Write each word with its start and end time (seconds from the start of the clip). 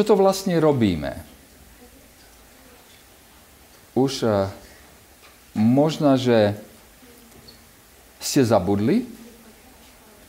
čo 0.00 0.16
to 0.16 0.16
vlastne 0.16 0.56
robíme? 0.56 1.12
Už 3.92 4.24
uh, 4.24 4.48
možno, 5.52 6.16
že 6.16 6.56
ste 8.16 8.40
zabudli, 8.40 9.04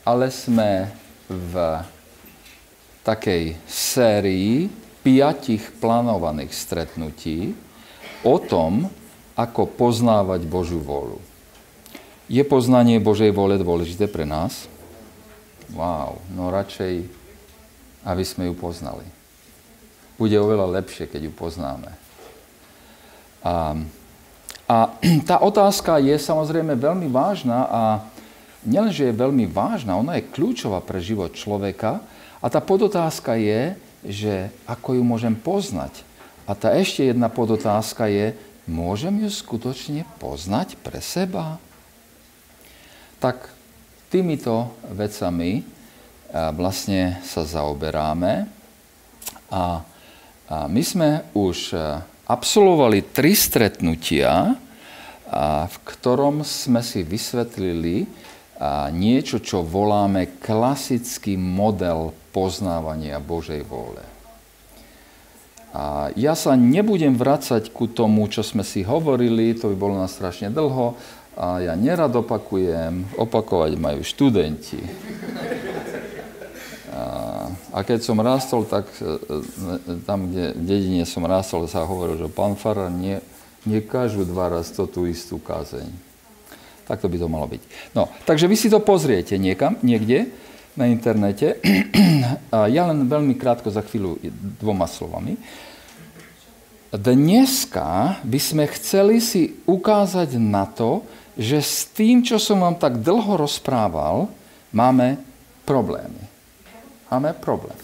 ale 0.04 0.28
sme 0.28 0.92
v 1.24 1.80
takej 3.00 3.56
sérii 3.64 4.68
piatich 5.00 5.64
plánovaných 5.80 6.52
stretnutí 6.52 7.56
o 8.28 8.36
tom, 8.44 8.92
ako 9.40 9.72
poznávať 9.72 10.44
Božiu 10.52 10.84
vôľu. 10.84 11.16
Je 12.28 12.44
poznanie 12.44 13.00
Božej 13.00 13.32
vôle 13.32 13.56
dôležité 13.56 14.04
pre 14.04 14.28
nás? 14.28 14.68
Wow, 15.72 16.20
no 16.28 16.52
radšej, 16.52 17.08
aby 18.04 18.24
sme 18.28 18.52
ju 18.52 18.54
poznali. 18.60 19.21
Bude 20.22 20.38
oveľa 20.38 20.78
lepšie, 20.78 21.10
keď 21.10 21.26
ju 21.26 21.32
poznáme. 21.34 21.90
A, 23.42 23.74
a 24.70 24.76
tá 25.28 25.42
otázka 25.42 25.98
je 25.98 26.14
samozrejme 26.14 26.78
veľmi 26.78 27.10
vážna 27.10 27.66
a 27.66 27.82
nielenže 28.62 29.10
je 29.10 29.18
veľmi 29.18 29.50
vážna, 29.50 29.98
ona 29.98 30.22
je 30.22 30.30
kľúčová 30.30 30.78
pre 30.78 31.02
život 31.02 31.34
človeka 31.34 31.98
a 32.38 32.46
tá 32.46 32.62
podotázka 32.62 33.34
je, 33.34 33.74
že 34.06 34.54
ako 34.62 34.94
ju 34.94 35.02
môžem 35.02 35.34
poznať. 35.34 36.06
A 36.46 36.54
tá 36.54 36.70
ešte 36.70 37.02
jedna 37.02 37.26
podotázka 37.26 38.06
je, 38.06 38.38
môžem 38.70 39.26
ju 39.26 39.30
skutočne 39.30 40.06
poznať 40.22 40.78
pre 40.86 41.02
seba? 41.02 41.58
Tak 43.18 43.50
týmito 44.06 44.70
vecami 44.86 45.66
vlastne 46.30 47.18
sa 47.26 47.42
zaoberáme 47.42 48.46
a 49.50 49.82
my 50.52 50.82
sme 50.84 51.24
už 51.32 51.72
absolvovali 52.28 53.08
tri 53.08 53.32
stretnutia, 53.32 54.52
v 55.64 55.76
ktorom 55.88 56.44
sme 56.44 56.84
si 56.84 57.00
vysvetlili 57.00 58.04
niečo, 58.92 59.40
čo 59.40 59.64
voláme 59.64 60.36
klasický 60.38 61.40
model 61.40 62.12
poznávania 62.36 63.16
Božej 63.16 63.64
vôle. 63.64 64.04
A 65.72 66.12
ja 66.20 66.36
sa 66.36 66.52
nebudem 66.52 67.16
vracať 67.16 67.72
ku 67.72 67.88
tomu, 67.88 68.28
čo 68.28 68.44
sme 68.44 68.60
si 68.60 68.84
hovorili, 68.84 69.56
to 69.56 69.72
by 69.72 69.76
bolo 69.80 69.96
na 69.96 70.04
strašne 70.04 70.52
dlho, 70.52 71.00
a 71.32 71.64
ja 71.64 71.72
nerad 71.80 72.12
opakujem, 72.12 73.16
opakovať 73.16 73.80
majú 73.80 74.04
študenti. 74.04 74.84
A 76.92 77.31
keď 77.72 77.98
som 78.04 78.18
rástol, 78.20 78.68
tak 78.68 78.86
e, 78.98 79.04
e, 79.04 79.98
tam, 80.04 80.28
kde 80.30 80.52
v 80.54 80.62
dedine 80.62 81.04
som 81.08 81.24
rástol, 81.24 81.66
sa 81.66 81.86
hovoril, 81.86 82.20
že 82.20 82.32
pán 82.32 82.54
Farár 82.54 82.92
nie, 82.92 83.18
nekážu 83.64 84.26
dva 84.26 84.50
raz 84.52 84.70
to 84.70 84.84
tú 84.86 85.06
istú 85.06 85.40
kázeň. 85.40 85.88
Tak 86.86 87.00
to 87.00 87.06
by 87.06 87.16
to 87.16 87.28
malo 87.30 87.46
byť. 87.46 87.62
No, 87.94 88.10
takže 88.26 88.50
vy 88.50 88.56
si 88.58 88.68
to 88.68 88.82
pozriete 88.82 89.38
niekam, 89.38 89.78
niekde 89.80 90.30
na 90.74 90.88
internete. 90.88 91.60
A 92.54 92.68
ja 92.68 92.88
len 92.88 93.06
veľmi 93.06 93.36
krátko 93.36 93.68
za 93.68 93.84
chvíľu 93.84 94.18
dvoma 94.60 94.88
slovami. 94.88 95.36
Dneska 96.92 98.20
by 98.20 98.40
sme 98.40 98.64
chceli 98.76 99.16
si 99.24 99.56
ukázať 99.64 100.36
na 100.36 100.68
to, 100.68 101.00
že 101.40 101.64
s 101.64 101.88
tým, 101.88 102.20
čo 102.20 102.36
som 102.36 102.60
vám 102.60 102.76
tak 102.76 103.00
dlho 103.00 103.40
rozprával, 103.40 104.28
máme 104.76 105.16
problémy 105.64 106.21
máme 107.12 107.36
problém. 107.36 107.76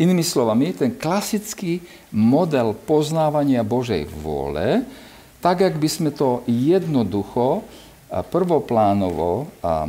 Inými 0.00 0.24
slovami, 0.24 0.72
ten 0.72 0.96
klasický 0.96 1.84
model 2.08 2.72
poznávania 2.72 3.60
Božej 3.60 4.08
vôle, 4.08 4.88
tak, 5.44 5.60
ak 5.60 5.76
by 5.76 5.88
sme 5.90 6.10
to 6.14 6.40
jednoducho 6.48 7.60
prvoplánovo 8.12 9.48
a, 9.64 9.88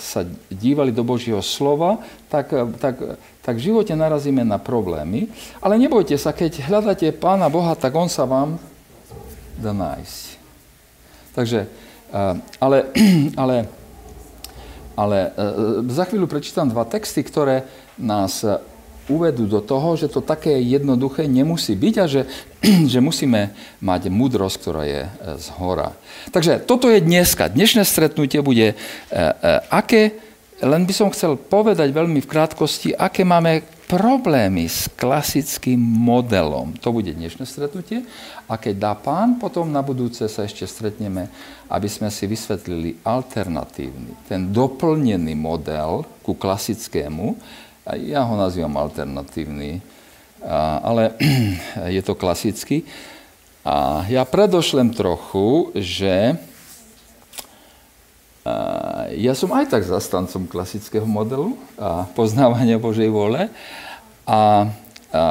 sa 0.00 0.24
dívali 0.48 0.88
do 0.92 1.04
Božieho 1.04 1.44
slova, 1.44 2.00
tak, 2.32 2.52
tak, 2.80 3.20
tak 3.44 3.54
v 3.60 3.64
živote 3.72 3.92
narazíme 3.92 4.40
na 4.44 4.56
problémy. 4.56 5.28
Ale 5.60 5.76
nebojte 5.76 6.16
sa, 6.16 6.32
keď 6.32 6.64
hľadáte 6.64 7.12
Pána 7.12 7.52
Boha, 7.52 7.76
tak 7.76 7.92
On 7.92 8.08
sa 8.08 8.24
vám 8.24 8.56
dá 9.60 9.76
nájsť. 9.76 10.24
Takže, 11.36 11.68
ale, 12.64 12.78
ale, 13.36 13.56
ale 14.96 15.18
za 15.92 16.08
chvíľu 16.08 16.24
prečítam 16.26 16.66
dva 16.66 16.88
texty, 16.88 17.20
ktoré 17.20 17.68
nás 17.98 18.44
uvedú 19.08 19.44
do 19.44 19.60
toho, 19.60 19.96
že 19.96 20.08
to 20.08 20.24
také 20.24 20.56
jednoduché 20.64 21.28
nemusí 21.28 21.76
byť 21.76 21.94
a 22.00 22.06
že, 22.08 22.22
že 22.92 22.98
musíme 23.04 23.52
mať 23.84 24.08
múdrosť, 24.08 24.56
ktorá 24.60 24.82
je 24.88 25.02
e, 25.04 25.10
z 25.36 25.46
hora. 25.60 25.92
Takže 26.32 26.64
toto 26.64 26.88
je 26.88 27.04
dneska. 27.04 27.52
Dnešné 27.52 27.84
stretnutie 27.84 28.40
bude 28.40 28.72
e, 28.72 28.74
e, 28.74 29.20
aké, 29.68 30.16
len 30.64 30.88
by 30.88 30.94
som 30.96 31.12
chcel 31.12 31.36
povedať 31.36 31.92
veľmi 31.92 32.24
v 32.24 32.30
krátkosti, 32.30 32.96
aké 32.96 33.26
máme 33.26 33.60
problémy 33.84 34.64
s 34.64 34.88
klasickým 34.96 35.76
modelom. 35.76 36.72
To 36.80 36.88
bude 36.88 37.12
dnešné 37.12 37.44
stretnutie. 37.44 38.00
A 38.48 38.56
keď 38.56 38.74
dá 38.80 38.92
pán, 38.96 39.36
potom 39.36 39.68
na 39.68 39.84
budúce 39.84 40.24
sa 40.24 40.48
ešte 40.48 40.64
stretneme, 40.64 41.28
aby 41.68 41.88
sme 41.88 42.08
si 42.08 42.24
vysvetlili 42.24 43.04
alternatívny, 43.04 44.24
ten 44.24 44.48
doplnený 44.52 45.36
model 45.36 46.08
ku 46.24 46.32
klasickému, 46.32 47.36
ja 47.92 48.24
ho 48.24 48.34
nazývam 48.40 48.72
alternatívny, 48.80 49.84
ale 50.80 51.12
je 51.96 52.00
to 52.00 52.16
klasický. 52.16 52.88
A 53.64 54.04
ja 54.08 54.24
predošlem 54.24 54.92
trochu, 54.92 55.72
že 55.76 56.36
ja 59.16 59.32
som 59.32 59.56
aj 59.56 59.72
tak 59.72 59.88
zastancom 59.88 60.44
klasického 60.44 61.08
modelu 61.08 61.56
a 61.80 62.04
poznávania 62.12 62.76
Božej 62.76 63.08
vôle 63.08 63.48
a, 64.28 64.68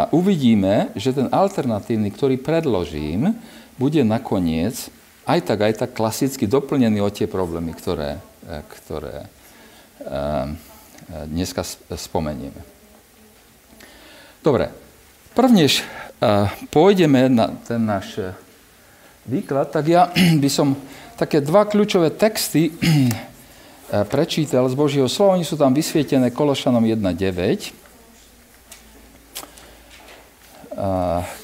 uvidíme, 0.10 0.90
že 0.98 1.14
ten 1.14 1.30
alternatívny, 1.30 2.10
ktorý 2.10 2.42
predložím, 2.42 3.38
bude 3.78 4.02
nakoniec 4.02 4.90
aj 5.30 5.40
tak, 5.46 5.60
aj 5.60 5.74
tak 5.86 5.92
klasicky 5.92 6.50
doplnený 6.50 7.04
o 7.04 7.14
tie 7.14 7.28
problémy, 7.28 7.76
ktoré, 7.76 8.18
e, 8.48 8.60
ktoré 8.64 9.28
dneska 11.10 11.64
spomenieme. 11.96 12.74
Dobre, 14.44 14.76
prvnež 15.32 15.80
e, 15.80 15.84
pôjdeme 16.68 17.32
na 17.32 17.48
ten 17.64 17.80
náš 17.80 18.20
e, 18.20 18.36
výklad, 19.24 19.72
tak 19.72 19.88
ja 19.88 20.12
by 20.44 20.50
som 20.52 20.76
také 21.16 21.40
dva 21.40 21.64
kľúčové 21.64 22.12
texty 22.12 22.68
e, 22.68 22.72
prečítal 24.14 24.68
z 24.68 24.76
Božieho 24.76 25.08
slova. 25.08 25.40
Oni 25.40 25.48
sú 25.48 25.56
tam 25.56 25.72
vysvietené 25.72 26.36
Kološanom 26.36 26.84
1.9. 26.84 27.84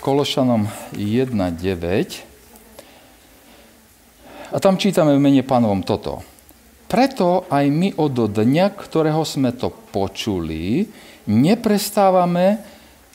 Kološanom 0.02 0.66
1.9. 0.98 1.38
A 4.50 4.58
tam 4.58 4.76
čítame 4.82 5.14
v 5.14 5.22
mene 5.22 5.46
pánovom 5.46 5.86
toto. 5.86 6.26
Preto 6.90 7.46
aj 7.54 7.66
my 7.70 7.94
od 8.02 8.34
dňa, 8.34 8.74
ktorého 8.74 9.22
sme 9.22 9.54
to 9.54 9.70
počuli, 9.70 10.90
neprestávame 11.30 12.66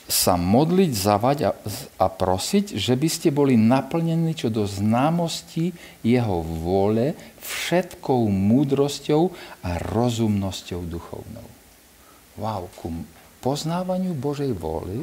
sa 0.04 0.36
modliť, 0.38 0.90
zavať 0.92 1.38
a, 1.48 1.50
a 1.98 2.06
prosiť, 2.06 2.76
že 2.76 2.94
by 2.94 3.08
ste 3.08 3.28
boli 3.34 3.56
naplnení 3.56 4.36
čo 4.36 4.52
do 4.52 4.68
známosti 4.68 5.74
jeho 6.04 6.44
vôle 6.44 7.18
všetkou 7.40 8.28
múdrosťou 8.28 9.32
a 9.64 9.80
rozumnosťou 9.80 10.80
duchovnou. 10.86 11.48
Wow, 12.38 12.68
ku 12.78 12.92
poznávaniu 13.41 14.12
Božej 14.15 14.53
vôly, 14.54 15.03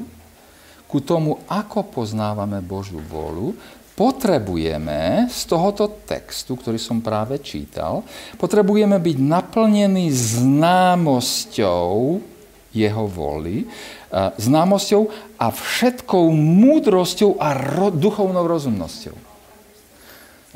ku 0.85 1.00
tomu, 1.00 1.39
ako 1.47 1.88
poznávame 1.88 2.59
Božiu 2.59 3.00
vôľu, 3.00 3.56
potrebujeme 4.01 5.30
z 5.30 5.45
tohoto 5.45 5.86
textu, 6.09 6.57
ktorý 6.57 6.81
som 6.81 7.06
práve 7.06 7.38
čítal, 7.38 8.01
potrebujeme 8.42 8.98
byť 8.98 9.18
naplnení 9.21 10.09
známosťou 10.09 11.86
jeho 12.74 13.06
voli, 13.06 13.69
známosťou 14.42 15.01
a 15.38 15.53
všetkou 15.53 16.33
múdrosťou 16.33 17.38
a 17.38 17.53
ro- 17.53 17.94
duchovnou 17.94 18.50
rozumnosťou. 18.50 19.13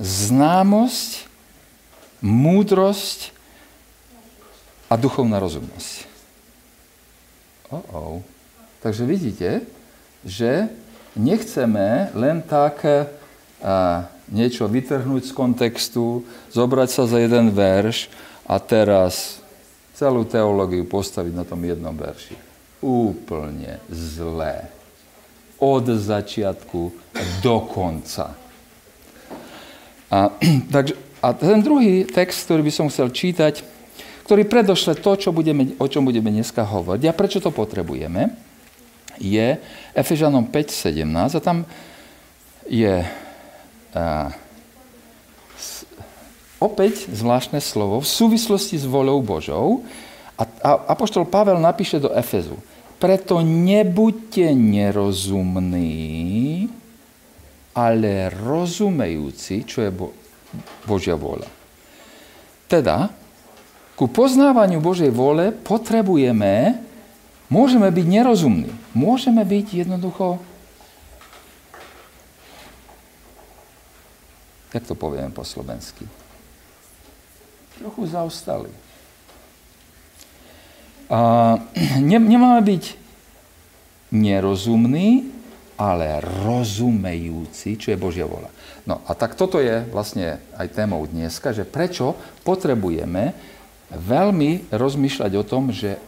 Známosť, 0.01 1.29
múdrosť 2.25 3.29
a 4.89 4.97
duchovná 4.97 5.37
rozumnosť. 5.37 5.93
Oh, 7.69 7.85
oh. 7.93 8.25
Takže 8.81 9.05
vidíte, 9.05 9.69
že 10.25 10.73
nechceme 11.13 12.09
len 12.17 12.41
tak 12.41 12.81
niečo 14.29 14.65
vytrhnúť 14.65 15.29
z 15.29 15.33
kontextu, 15.33 16.25
zobrať 16.53 16.89
sa 16.89 17.03
za 17.05 17.21
jeden 17.21 17.53
verš 17.53 18.09
a 18.45 18.57
teraz 18.61 19.41
celú 19.95 20.27
teológiu 20.27 20.83
postaviť 20.85 21.33
na 21.33 21.45
tom 21.47 21.61
jednom 21.63 21.95
verši. 21.95 22.35
Úplne 22.83 23.81
zlé. 23.89 24.69
od 25.55 25.87
začiatku 25.87 26.91
do 27.39 27.55
konca. 27.71 28.35
A, 30.11 30.35
takže, 30.75 30.99
a 31.23 31.31
ten 31.31 31.63
druhý 31.63 32.03
text, 32.03 32.43
ktorý 32.43 32.67
by 32.67 32.73
som 32.75 32.91
chcel 32.91 33.07
čítať, 33.07 33.63
ktorý 34.27 34.43
predošle 34.43 34.99
to, 34.99 35.15
čo 35.15 35.29
budeme, 35.31 35.71
o 35.79 35.87
čom 35.87 36.03
budeme 36.03 36.27
dneska 36.27 36.67
hovoriť 36.67 37.07
a 37.07 37.15
prečo 37.15 37.39
to 37.39 37.55
potrebujeme, 37.55 38.35
je 39.15 39.55
Efežanom 39.95 40.43
5.17 40.51 41.07
a 41.07 41.39
tam 41.39 41.63
je 42.67 42.99
a, 42.99 43.24
opäť 46.59 47.07
zvláštne 47.07 47.63
slovo 47.63 48.03
v 48.03 48.07
súvislosti 48.07 48.75
s 48.75 48.85
voľou 48.85 49.23
Božou 49.23 49.87
a, 50.35 50.43
a 50.43 50.69
Apoštol 50.91 51.23
Pavel 51.27 51.59
napíše 51.63 51.99
do 52.03 52.11
Efezu 52.11 52.59
preto 52.95 53.43
nebuďte 53.43 54.55
nerozumní, 54.55 55.91
ale 57.75 58.31
rozumejúci, 58.31 59.67
čo 59.67 59.83
je 59.83 59.91
Bo- 59.91 60.15
Božia 60.87 61.19
vôľa. 61.19 61.47
Teda, 62.71 63.11
ku 63.99 64.07
poznávaniu 64.07 64.79
Božej 64.79 65.11
vôle 65.11 65.51
potrebujeme, 65.51 66.79
môžeme 67.51 67.91
byť 67.91 68.05
nerozumní. 68.07 68.71
Môžeme 68.95 69.43
byť 69.43 69.85
jednoducho, 69.85 70.39
jak 74.75 74.83
to 74.83 74.95
poviem 74.99 75.31
po 75.31 75.47
slovensky, 75.47 76.03
trochu 77.79 78.03
zaostali. 78.11 78.67
A, 81.07 81.19
ne, 82.03 82.17
nemáme 82.19 82.59
byť 82.59 82.83
nerozumní, 84.11 85.31
ale 85.75 86.23
rozumejúci, 86.23 87.75
čo 87.75 87.91
je 87.91 87.99
Božia 87.99 88.23
vola. 88.27 88.47
No 88.87 89.03
a 89.07 89.11
tak 89.11 89.35
toto 89.35 89.59
je 89.59 89.83
vlastne 89.91 90.39
aj 90.55 90.71
témou 90.71 91.03
dneska, 91.03 91.51
že 91.51 91.67
prečo 91.67 92.15
potrebujeme 92.47 93.35
veľmi 93.91 94.71
rozmýšľať 94.71 95.31
o 95.35 95.43
tom, 95.43 95.75
že 95.75 95.99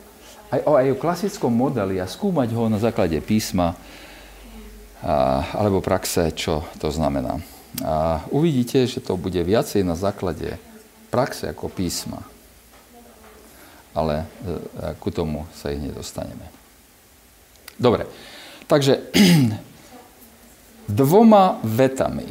aj 0.48 0.60
o, 0.63 0.72
aj 0.80 0.88
o 0.96 1.02
klasickom 1.02 1.52
modeli 1.52 2.00
a 2.00 2.08
skúmať 2.08 2.50
ho 2.56 2.72
na 2.72 2.80
základe 2.80 3.20
písma 3.20 3.75
a, 5.04 5.44
alebo 5.52 5.84
praxe, 5.84 6.31
čo 6.31 6.63
to 6.80 6.88
znamená. 6.88 7.56
A 7.84 8.25
uvidíte, 8.34 8.88
že 8.88 9.04
to 9.04 9.19
bude 9.19 9.38
viacej 9.44 9.86
na 9.86 9.94
základe 9.94 10.58
praxe 11.14 11.46
ako 11.46 11.69
písma 11.69 12.25
ale 13.98 14.16
e, 14.22 14.25
ku 15.02 15.10
tomu 15.10 15.50
sa 15.58 15.74
ich 15.74 15.81
nedostaneme. 15.81 16.46
Dobre, 17.81 18.06
takže 18.69 19.10
dvoma 21.02 21.58
vetami. 21.66 22.30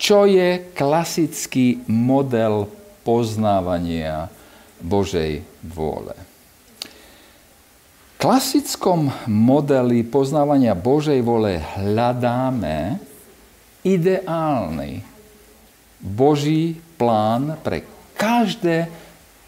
Čo 0.00 0.26
je 0.26 0.74
klasický 0.74 1.86
model 1.86 2.66
poznávania 3.06 4.26
Božej 4.82 5.46
vôle? 5.62 6.16
Klasickom 8.20 9.12
modeli 9.28 10.04
poznávania 10.04 10.76
Božej 10.76 11.20
vôle 11.24 11.60
hľadáme 11.78 13.00
ideálny 13.84 15.04
Boží 16.00 16.80
plán 16.96 17.60
pre 17.60 17.84
každé 18.16 18.88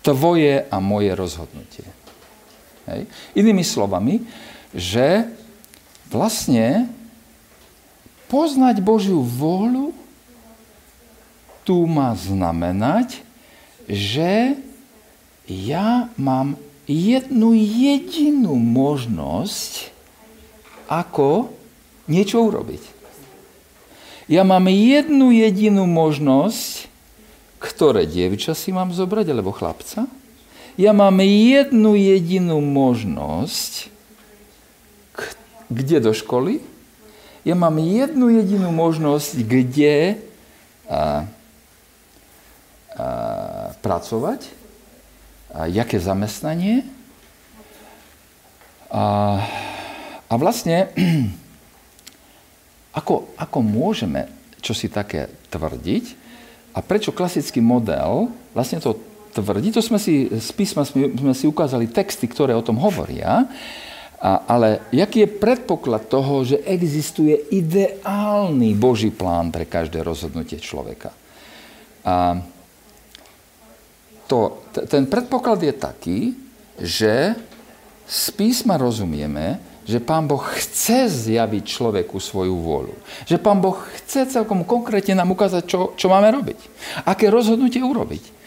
tvoje 0.05 0.64
a 0.69 0.76
moje 0.81 1.12
rozhodnutie. 1.14 1.87
Hej. 2.88 3.06
Inými 3.38 3.62
slovami, 3.62 4.25
že 4.75 5.31
vlastne 6.11 6.90
poznať 8.26 8.82
Božiu 8.82 9.23
vôľu 9.23 9.94
tu 11.62 11.87
má 11.87 12.17
znamenať, 12.19 13.23
že 13.87 14.58
ja 15.46 16.11
mám 16.19 16.58
jednu 16.90 17.55
jedinú 17.55 18.58
možnosť, 18.58 19.94
ako 20.90 21.55
niečo 22.11 22.43
urobiť. 22.43 23.01
Ja 24.30 24.46
mám 24.46 24.70
jednu 24.70 25.34
jedinú 25.34 25.86
možnosť, 25.90 26.86
ktoré 27.58 28.06
dievča 28.06 28.54
si 28.54 28.70
mám 28.70 28.94
zobrať, 28.94 29.34
alebo 29.34 29.54
chlapca. 29.54 30.06
Ja 30.78 30.94
mám 30.94 31.20
jednu 31.22 31.98
jedinú 31.98 32.62
možnosť, 32.62 33.92
kde 35.69 35.98
do 36.00 36.12
školy. 36.14 36.64
Ja 37.42 37.58
mám 37.58 37.76
jednu 37.82 38.30
jedinú 38.30 38.70
možnosť, 38.70 39.42
kde 39.42 40.22
a, 40.86 41.26
a, 42.94 43.06
pracovať, 43.82 44.46
a 45.50 45.66
jaké 45.66 45.98
zamestnanie. 45.98 46.86
A, 48.92 49.04
a 50.30 50.34
vlastne, 50.38 50.92
ako, 52.92 53.34
ako 53.40 53.58
môžeme 53.60 54.28
čo 54.62 54.72
si 54.72 54.86
také 54.86 55.26
tvrdiť, 55.50 56.22
a 56.72 56.78
prečo 56.80 57.12
klasický 57.12 57.60
model 57.60 58.32
vlastne 58.56 58.80
to 58.80 58.96
tvrdí? 59.36 59.72
To 59.76 59.84
sme 59.84 60.00
si 60.00 60.28
z 60.28 60.50
písma 60.56 60.88
sme, 60.88 61.12
sme 61.12 61.34
si 61.36 61.44
ukázali 61.44 61.92
texty, 61.92 62.24
ktoré 62.24 62.56
o 62.56 62.64
tom 62.64 62.80
hovoria. 62.80 63.44
A, 64.22 64.30
ale 64.48 64.86
jaký 64.88 65.26
je 65.26 65.36
predpoklad 65.36 66.08
toho, 66.08 66.46
že 66.48 66.64
existuje 66.64 67.36
ideálny 67.52 68.72
Boží 68.72 69.12
plán 69.12 69.52
pre 69.52 69.68
každé 69.68 70.00
rozhodnutie 70.00 70.56
človeka? 70.62 71.12
A 72.06 72.40
to, 74.24 74.64
ten 74.88 75.04
predpoklad 75.04 75.60
je 75.60 75.74
taký, 75.76 76.20
že 76.80 77.36
z 78.08 78.24
písma 78.32 78.80
rozumieme, 78.80 79.60
že 79.82 79.99
Pán 79.99 80.31
Boh 80.31 80.43
chce 80.43 81.11
zjaviť 81.11 81.64
človeku 81.67 82.23
svoju 82.23 82.55
vôľu. 82.55 82.94
Že 83.26 83.37
Pán 83.43 83.58
Boh 83.58 83.75
chce 83.99 84.31
celkom 84.31 84.62
konkrétne 84.62 85.19
nám 85.19 85.34
ukázať, 85.34 85.62
čo, 85.67 85.81
čo 85.99 86.06
máme 86.06 86.31
robiť. 86.31 86.58
Aké 87.02 87.26
rozhodnutie 87.26 87.82
urobiť. 87.82 88.43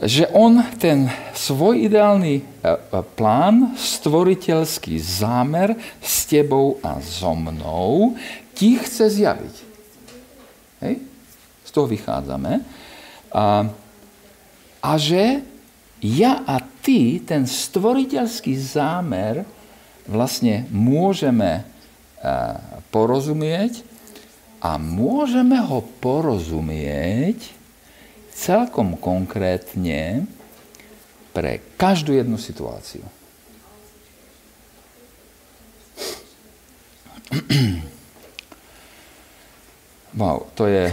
Že 0.00 0.32
On 0.32 0.64
ten 0.80 1.12
svoj 1.36 1.84
ideálny 1.84 2.40
e, 2.40 2.42
e, 2.42 2.74
plán, 3.20 3.76
stvoriteľský 3.76 4.96
zámer 4.96 5.76
s 6.00 6.24
tebou 6.24 6.80
a 6.80 6.96
so 7.04 7.36
mnou 7.36 8.16
ti 8.56 8.80
chce 8.80 9.20
zjaviť. 9.20 9.54
Hej? 10.88 10.94
Z 11.68 11.70
toho 11.76 11.84
vychádzame. 11.84 12.64
A, 13.28 13.68
a 14.80 14.92
že 14.96 15.44
ja 16.00 16.48
a 16.48 16.64
ty, 16.80 17.20
ten 17.20 17.44
stvoriteľský 17.44 18.56
zámer, 18.56 19.44
vlastne 20.10 20.66
môžeme 20.74 21.62
e, 21.62 21.64
porozumieť 22.90 23.86
a 24.58 24.76
môžeme 24.76 25.56
ho 25.62 25.86
porozumieť 26.02 27.54
celkom 28.34 28.98
konkrétne 28.98 30.26
pre 31.30 31.62
každú 31.78 32.12
jednu 32.18 32.36
situáciu. 32.36 33.06
Wow, 40.10 40.50
to 40.58 40.66
je... 40.66 40.90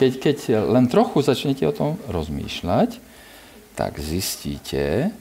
Keď, 0.00 0.12
keď 0.24 0.38
len 0.72 0.88
trochu 0.88 1.20
začnete 1.20 1.68
o 1.68 1.76
tom 1.76 2.00
rozmýšľať, 2.08 2.96
tak 3.76 4.00
zistíte, 4.00 5.12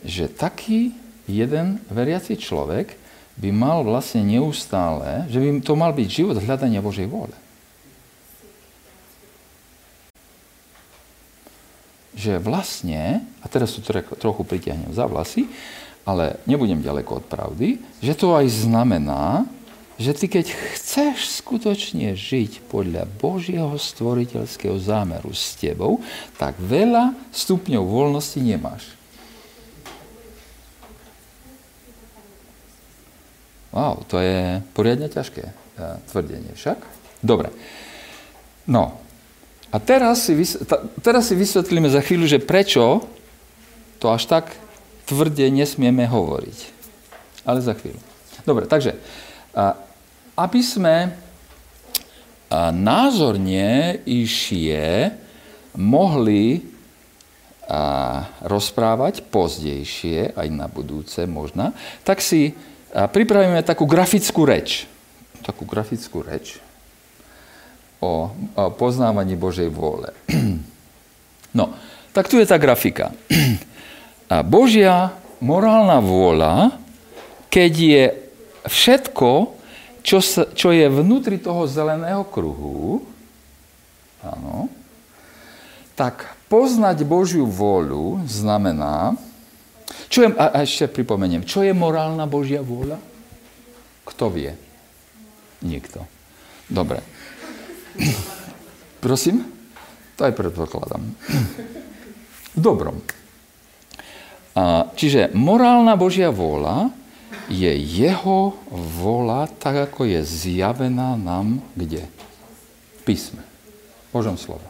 že 0.00 0.24
taký 0.32 0.96
jeden 1.30 1.78
veriaci 1.86 2.34
človek 2.34 2.98
by 3.38 3.50
mal 3.54 3.86
vlastne 3.86 4.26
neustále, 4.26 5.24
že 5.30 5.38
by 5.38 5.48
to 5.62 5.72
mal 5.78 5.94
byť 5.94 6.08
život 6.10 6.36
hľadania 6.42 6.82
Božej 6.84 7.08
vôle. 7.08 7.32
Že 12.18 12.42
vlastne, 12.42 13.24
a 13.40 13.46
teraz 13.48 13.72
tu 13.72 13.80
trochu 14.18 14.42
pritiahnem 14.44 14.92
za 14.92 15.08
vlasy, 15.08 15.48
ale 16.04 16.36
nebudem 16.44 16.84
ďaleko 16.84 17.22
od 17.22 17.24
pravdy, 17.30 17.80
že 18.02 18.12
to 18.12 18.36
aj 18.36 18.50
znamená, 18.50 19.48
že 20.00 20.16
ty 20.16 20.32
keď 20.32 20.52
chceš 20.76 21.44
skutočne 21.44 22.16
žiť 22.16 22.64
podľa 22.72 23.04
Božieho 23.20 23.76
stvoriteľského 23.76 24.80
zámeru 24.80 25.32
s 25.36 25.56
tebou, 25.60 26.00
tak 26.40 26.56
veľa 26.56 27.12
stupňov 27.32 27.84
voľnosti 27.84 28.40
nemáš. 28.40 28.99
Wow, 33.70 34.02
to 34.10 34.18
je 34.18 34.58
poriadne 34.74 35.06
ťažké 35.06 35.44
e, 35.46 35.52
tvrdenie 36.10 36.52
však. 36.58 36.78
Dobre. 37.22 37.54
No. 38.66 38.98
A 39.70 39.78
teraz 39.78 40.26
si, 40.26 40.34
teraz 40.98 41.30
si 41.30 41.38
vysvetlíme 41.38 41.86
za 41.86 42.02
chvíľu, 42.02 42.26
že 42.26 42.42
prečo 42.42 43.06
to 44.02 44.10
až 44.10 44.26
tak 44.26 44.50
tvrde 45.06 45.46
nesmieme 45.50 46.10
hovoriť. 46.10 46.58
Ale 47.46 47.62
za 47.62 47.78
chvíľu. 47.78 48.02
Dobre, 48.42 48.66
takže, 48.66 48.98
aby 50.34 50.60
sme 50.64 51.14
názorne 52.74 54.00
išie 54.06 55.14
mohli 55.78 56.66
rozprávať 58.42 59.22
pozdejšie, 59.30 60.34
aj 60.34 60.48
na 60.50 60.66
budúce 60.66 61.22
možno, 61.30 61.70
tak 62.02 62.18
si 62.18 62.58
pripravíme 62.94 63.62
takú 63.62 63.86
grafickú 63.86 64.42
reč. 64.46 64.86
Takú 65.46 65.64
grafickú 65.64 66.20
reč 66.20 66.60
o, 68.00 68.32
o 68.56 68.64
poznávaní 68.74 69.36
Božej 69.36 69.68
vôle. 69.70 70.10
No, 71.50 71.74
tak 72.14 72.30
tu 72.30 72.38
je 72.38 72.46
tá 72.46 72.62
grafika. 72.62 73.10
A 74.30 74.46
Božia 74.46 75.10
morálna 75.42 75.98
vôľa, 75.98 76.78
keď 77.50 77.72
je 77.74 78.04
všetko, 78.70 79.50
čo, 80.06 80.22
sa, 80.22 80.46
čo 80.54 80.70
je 80.70 80.86
vnútri 80.86 81.42
toho 81.42 81.66
zeleného 81.66 82.22
kruhu, 82.22 83.02
áno, 84.22 84.70
tak 85.98 86.38
poznať 86.46 87.02
Božiu 87.02 87.50
vôľu 87.50 88.22
znamená, 88.30 89.18
čo 90.10 90.26
je, 90.26 90.28
a, 90.34 90.46
a 90.54 90.58
ešte 90.62 90.90
pripomeniem, 90.90 91.46
čo 91.46 91.62
je 91.66 91.74
morálna 91.74 92.26
Božia 92.26 92.62
vôľa? 92.62 92.98
Kto 94.06 94.30
vie? 94.30 94.50
Nikto. 95.62 96.02
Dobre. 96.70 97.02
Prosím? 99.04 99.46
To 100.18 100.28
aj 100.28 100.36
predpokladám. 100.36 101.02
Dobrom. 102.54 103.00
A, 104.54 104.90
čiže 104.98 105.30
morálna 105.32 105.94
Božia 105.94 106.34
vôľa 106.34 106.90
je 107.50 107.70
jeho 107.74 108.54
vôľa 108.70 109.50
tak, 109.58 109.90
ako 109.90 110.06
je 110.06 110.20
zjavená 110.22 111.18
nám 111.18 111.62
kde? 111.74 112.06
V 112.98 113.14
písme. 113.14 113.42
Božom 114.10 114.34
slovo. 114.34 114.66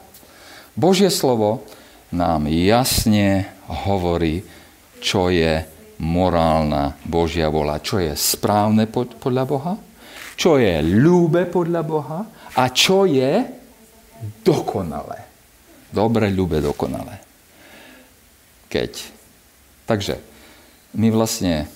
Božie 0.76 1.08
slovo 1.12 1.64
nám 2.12 2.48
jasne 2.48 3.48
hovorí, 3.66 4.44
čo 5.00 5.32
je 5.32 5.64
morálna 6.00 6.96
Božia 7.04 7.48
vola, 7.48 7.82
čo 7.82 8.00
je 8.00 8.12
správne 8.14 8.88
podľa 8.92 9.44
Boha, 9.44 9.74
čo 10.36 10.56
je 10.56 10.80
ľúbe 10.80 11.48
podľa 11.48 11.82
Boha 11.84 12.20
a 12.56 12.64
čo 12.72 13.04
je 13.04 13.44
dokonalé. 14.44 15.28
Dobre, 15.90 16.30
ľúbe, 16.30 16.62
dokonalé. 16.62 17.18
Keď. 18.70 18.92
Takže 19.84 20.22
my 20.94 21.10
vlastne, 21.10 21.66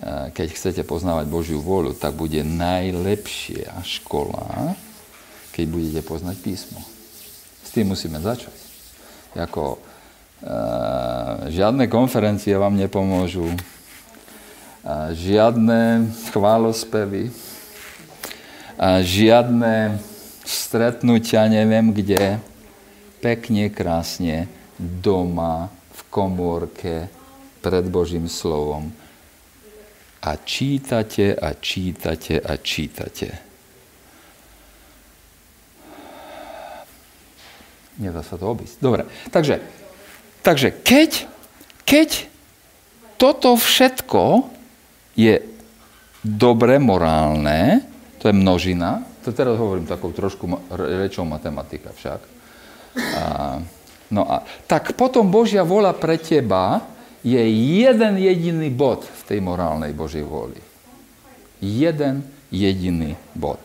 e, 0.00 0.32
keď 0.32 0.48
chcete 0.56 0.82
poznávať 0.88 1.28
Božiu 1.28 1.60
vôľu, 1.60 1.92
tak 1.92 2.16
bude 2.16 2.40
najlepšia 2.40 3.84
škola, 3.84 4.74
keď 5.52 5.64
budete 5.68 6.00
poznať 6.00 6.36
písmo 6.40 6.96
tým 7.76 7.92
musíme 7.92 8.16
začať. 8.24 8.56
Jako, 9.36 9.76
žiadne 11.48 11.84
konferencie 11.88 12.52
vám 12.56 12.76
nepomôžu, 12.76 13.48
žiadne 15.16 16.12
chválospevy, 16.30 17.32
žiadne 19.02 19.98
stretnutia, 20.46 21.48
neviem 21.48 21.90
kde, 21.90 22.38
pekne, 23.24 23.72
krásne, 23.72 24.46
doma, 24.78 25.72
v 25.90 26.00
komórke, 26.12 27.08
pred 27.64 27.84
Božím 27.88 28.30
slovom. 28.30 28.92
A 30.22 30.38
čítate 30.38 31.34
a 31.34 31.54
čítate 31.54 32.38
a 32.38 32.54
čítate. 32.60 33.28
Nedá 37.96 38.20
sa 38.20 38.36
to 38.36 38.52
obísť. 38.52 38.76
Dobre, 38.78 39.08
takže, 39.32 39.85
takže 40.46 40.70
keď, 40.70 41.26
keď 41.82 42.30
toto 43.18 43.58
všetko 43.58 44.46
je 45.18 45.42
dobre, 46.22 46.78
morálne, 46.78 47.82
to 48.22 48.30
je 48.30 48.34
množina, 48.38 49.02
to 49.26 49.34
teraz 49.34 49.58
hovorím 49.58 49.90
takou 49.90 50.14
trošku 50.14 50.46
rečou 50.78 51.26
matematika 51.26 51.90
však, 51.90 52.20
a, 52.94 53.58
no 54.14 54.22
a, 54.22 54.46
tak 54.70 54.94
potom 54.94 55.26
Božia 55.26 55.66
vola 55.66 55.90
pre 55.90 56.14
teba 56.14 56.86
je 57.26 57.42
jeden 57.82 58.14
jediný 58.22 58.70
bod 58.70 59.02
v 59.02 59.22
tej 59.26 59.42
morálnej 59.42 59.90
Božej 59.90 60.22
vôli. 60.22 60.62
Jeden 61.58 62.22
jediný 62.54 63.18
bod. 63.34 63.58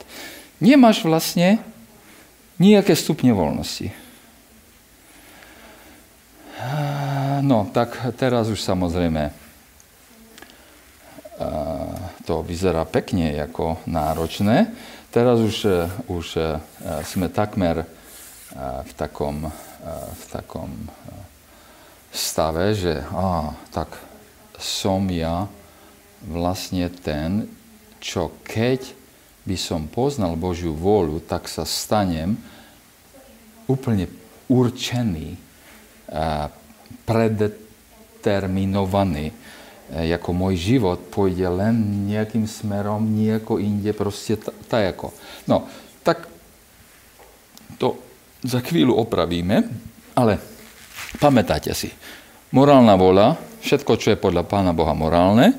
Nemáš 0.58 1.06
vlastne 1.06 1.62
nejaké 2.58 2.98
stupne 2.98 3.38
voľnosti. 3.38 3.94
No, 7.42 7.66
tak 7.74 7.98
teraz 8.18 8.48
už 8.48 8.62
samozrejme 8.62 9.34
to 12.26 12.46
vyzerá 12.46 12.86
pekne 12.86 13.34
ako 13.42 13.82
náročné. 13.90 14.70
Teraz 15.12 15.42
už, 15.44 15.56
e, 15.68 15.72
už 16.08 16.26
e, 16.40 16.42
sme 17.04 17.28
takmer 17.28 17.84
e, 17.84 17.86
v 18.88 18.92
takom, 18.96 19.52
v 20.16 20.24
takom 20.32 20.72
stave, 22.14 22.72
že 22.78 23.04
á, 23.12 23.52
tak 23.76 23.92
som 24.56 25.04
ja 25.12 25.52
vlastne 26.24 26.88
ten, 26.88 27.50
čo 28.00 28.32
keď 28.46 28.94
by 29.44 29.58
som 29.58 29.90
poznal 29.90 30.38
Božiu 30.38 30.78
vôľu, 30.78 31.20
tak 31.26 31.50
sa 31.50 31.66
stanem 31.66 32.38
úplne 33.66 34.06
určený 34.48 35.36
predeterminovaný, 37.08 39.32
ako 39.92 40.32
môj 40.32 40.56
život 40.56 41.12
pôjde 41.12 41.52
len 41.52 42.08
nejakým 42.08 42.48
smerom, 42.48 43.04
nejako 43.04 43.60
inde, 43.60 43.92
proste 43.92 44.40
tak 44.68 44.96
ako. 44.96 45.12
No, 45.48 45.68
tak 46.04 46.28
to 47.76 48.00
za 48.44 48.60
chvíľu 48.64 48.98
opravíme, 48.98 49.64
ale 50.16 50.40
pamätáte 51.20 51.76
si, 51.76 51.92
morálna 52.56 52.96
vola, 52.96 53.36
všetko, 53.62 54.00
čo 54.00 54.16
je 54.16 54.20
podľa 54.20 54.48
Pána 54.48 54.72
Boha 54.72 54.96
morálne, 54.96 55.54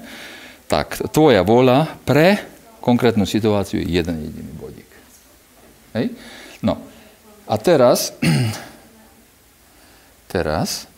tak 0.66 0.96
tvoja 1.12 1.44
vola 1.44 1.84
pre 1.84 2.40
konkrétnu 2.80 3.28
situáciu 3.28 3.84
je 3.84 4.00
jeden 4.00 4.16
jediný 4.26 4.52
bodík. 4.56 4.90
Hej? 5.92 6.16
No, 6.64 6.80
a 7.44 7.54
teraz 7.60 8.16
Teraz 10.32 10.88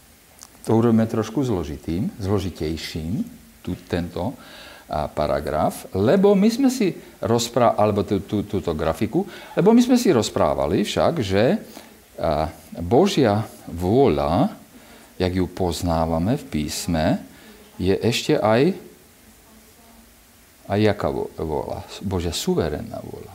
to 0.62 0.78
urobíme 0.78 1.04
trošku 1.10 1.42
zložitým, 1.42 2.06
zložitejším, 2.22 3.26
tu, 3.66 3.74
tento 3.90 4.30
a, 4.30 5.10
paragraf, 5.10 5.90
lebo 5.90 6.38
my 6.38 6.48
sme 6.48 6.70
si 6.70 6.94
rozprávali, 7.18 7.76
alebo 7.82 8.00
tú, 8.06 8.22
tú, 8.22 8.46
túto 8.46 8.70
grafiku, 8.78 9.26
lebo 9.58 9.74
my 9.74 9.82
sme 9.82 9.98
si 9.98 10.14
rozprávali 10.14 10.86
však, 10.86 11.12
že 11.18 11.58
a, 12.14 12.46
Božia 12.78 13.42
vôľa, 13.66 14.54
jak 15.18 15.32
ju 15.34 15.50
poznávame 15.50 16.38
v 16.38 16.44
písme, 16.46 17.18
je 17.74 17.98
ešte 17.98 18.38
aj 18.38 18.70
a 20.70 20.78
jaká 20.78 21.10
vôľa? 21.12 21.84
Božia 22.06 22.32
suverénna 22.32 23.02
vôľa. 23.02 23.34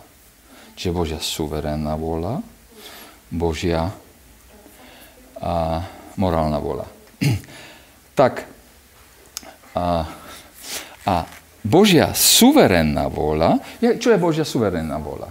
Čiže 0.79 0.95
Božia 0.95 1.19
suverénna 1.19 1.93
vôľa, 1.99 2.39
Božia 3.29 3.93
a 5.39 5.83
morálna 6.19 6.59
vola. 6.59 6.85
tak 8.19 8.43
a, 9.75 10.03
a 11.07 11.15
Božia 11.63 12.15
suverénna 12.15 13.11
vola, 13.11 13.59
čo 13.79 14.11
je 14.11 14.19
Božia 14.19 14.47
suverénna 14.47 14.99
vola? 14.99 15.27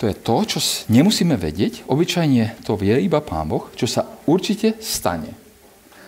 To 0.00 0.08
je 0.08 0.16
to, 0.16 0.36
čo 0.48 0.58
nemusíme 0.88 1.36
vedieť, 1.36 1.84
obyčajne 1.84 2.64
to 2.64 2.72
vie 2.76 3.04
iba 3.04 3.20
Pán 3.20 3.52
Boh, 3.52 3.68
čo 3.76 3.84
sa 3.84 4.08
určite 4.24 4.80
stane. 4.80 5.36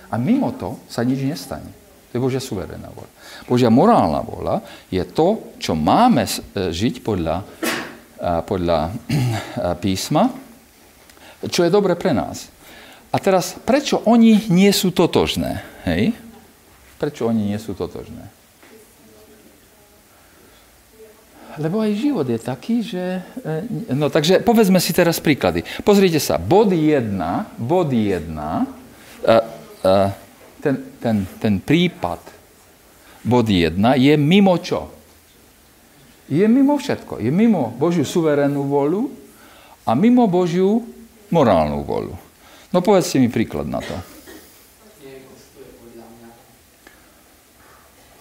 A 0.08 0.16
mimo 0.16 0.52
to 0.56 0.80
sa 0.88 1.04
nič 1.04 1.20
nestane. 1.20 1.68
To 2.12 2.20
je 2.20 2.24
Božia 2.24 2.40
suverénna 2.40 2.92
vola. 2.92 3.08
Božia 3.48 3.72
morálna 3.72 4.20
vola 4.20 4.60
je 4.92 5.00
to, 5.04 5.56
čo 5.56 5.72
máme 5.72 6.28
e, 6.28 6.32
žiť 6.68 7.00
podľa, 7.00 7.36
podľa 8.44 8.78
písma, 9.84 10.28
čo 11.48 11.64
je 11.64 11.72
dobre 11.72 11.96
pre 11.96 12.12
nás. 12.12 12.51
A 13.12 13.20
teraz, 13.20 13.60
prečo 13.68 14.00
oni 14.08 14.48
nie 14.48 14.72
sú 14.72 14.88
totožné? 14.88 15.60
Hej? 15.84 16.16
Prečo 16.96 17.28
oni 17.28 17.52
nie 17.52 17.60
sú 17.60 17.76
totožné? 17.76 18.24
Lebo 21.60 21.84
aj 21.84 21.92
život 22.00 22.24
je 22.24 22.40
taký, 22.40 22.80
že... 22.80 23.20
E, 23.44 23.92
no 23.92 24.08
takže 24.08 24.40
povedzme 24.40 24.80
si 24.80 24.96
teraz 24.96 25.20
príklady. 25.20 25.60
Pozrite 25.84 26.16
sa, 26.16 26.40
bod 26.40 26.72
1, 26.72 27.12
bod 27.60 27.92
1, 27.92 28.24
uh, 28.32 28.64
uh, 29.28 30.08
ten, 30.64 30.74
ten, 30.96 31.16
ten 31.36 31.54
prípad 31.60 32.24
bod 33.20 33.44
1, 33.44 33.76
je 34.00 34.14
mimo 34.16 34.56
čo? 34.64 34.88
Je 36.32 36.48
mimo 36.48 36.80
všetko. 36.80 37.20
Je 37.20 37.28
mimo 37.28 37.76
Božiu 37.76 38.08
suverénnu 38.08 38.64
voľu 38.64 39.12
a 39.84 39.92
mimo 39.92 40.24
Božiu 40.24 40.80
morálnu 41.28 41.84
voľu. 41.84 42.31
No 42.72 42.80
povedzte 42.80 43.20
mi 43.20 43.28
príklad 43.28 43.68
na 43.68 43.84
to. 43.84 43.96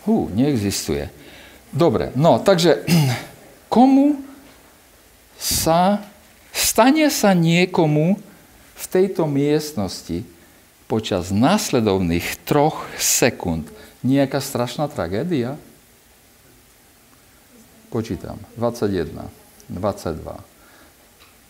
Hú, 0.03 0.27
neexistuje. 0.35 1.07
Dobre, 1.71 2.11
no 2.19 2.35
takže 2.43 2.83
komu 3.73 4.19
sa, 5.39 6.03
stane 6.51 7.07
sa 7.07 7.31
niekomu 7.31 8.19
v 8.75 8.85
tejto 8.91 9.23
miestnosti 9.23 10.27
počas 10.91 11.31
následovných 11.31 12.43
troch 12.43 12.83
sekúnd 12.99 13.71
nejaká 14.03 14.43
strašná 14.43 14.91
tragédia? 14.91 15.55
Počítam. 17.87 18.35
21, 18.59 19.31
22, 19.71 20.35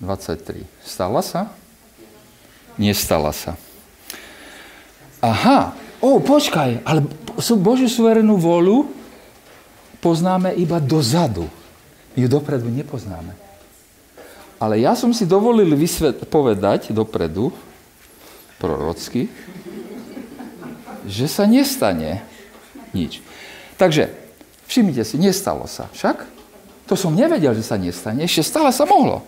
23. 0.02 0.66
Stala 0.86 1.26
sa? 1.26 1.50
Nestala 2.80 3.32
sa. 3.36 3.56
Aha, 5.22 5.78
o, 6.02 6.18
počkaj, 6.18 6.82
ale 6.82 7.06
Božiu 7.62 7.86
suverénnu 7.86 8.36
volu 8.38 8.90
poznáme 10.02 10.56
iba 10.58 10.82
dozadu. 10.82 11.46
My 12.18 12.26
ju 12.26 12.28
dopredu 12.28 12.68
nepoznáme. 12.68 13.38
Ale 14.62 14.82
ja 14.82 14.94
som 14.94 15.14
si 15.14 15.26
dovolil 15.26 15.74
vysvet- 15.74 16.26
povedať 16.30 16.94
dopredu, 16.94 17.54
prorocky, 18.62 19.26
že 21.02 21.26
sa 21.26 21.50
nestane 21.50 22.22
nič. 22.94 23.26
Takže, 23.82 24.14
všimnite 24.70 25.02
si, 25.02 25.18
nestalo 25.18 25.66
sa. 25.66 25.90
Však? 25.98 26.30
To 26.86 26.94
som 26.94 27.18
nevedel, 27.18 27.58
že 27.58 27.66
sa 27.66 27.80
nestane. 27.82 28.22
Ešte 28.22 28.46
stále 28.46 28.70
sa 28.70 28.86
mohlo. 28.86 29.26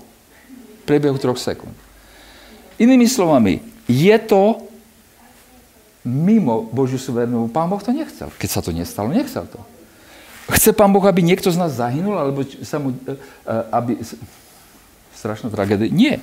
V 0.82 0.84
priebehu 0.86 1.18
troch 1.18 1.42
sekúnd. 1.42 1.74
Inými 2.82 3.06
slovami, 3.06 3.62
je 3.86 4.16
to 4.24 4.64
mimo 6.04 6.68
Božiu 6.70 7.00
suverennú. 7.00 7.48
Pán 7.48 7.72
Boh 7.72 7.80
to 7.80 7.96
nechcel. 7.96 8.28
Keď 8.36 8.50
sa 8.50 8.62
to 8.62 8.76
nestalo, 8.76 9.10
nechcel 9.14 9.48
to. 9.48 9.60
Chce 10.52 10.76
Pán 10.76 10.92
Boh, 10.92 11.04
aby 11.08 11.24
niekto 11.24 11.48
z 11.48 11.56
nás 11.56 11.80
zahynul, 11.80 12.20
alebo 12.20 12.44
sa 12.44 12.76
mu, 12.80 12.92
e, 12.92 13.16
e, 13.48 13.56
aby 13.72 13.96
strašná 15.16 15.48
tragédia. 15.48 15.88
Nie. 15.88 16.20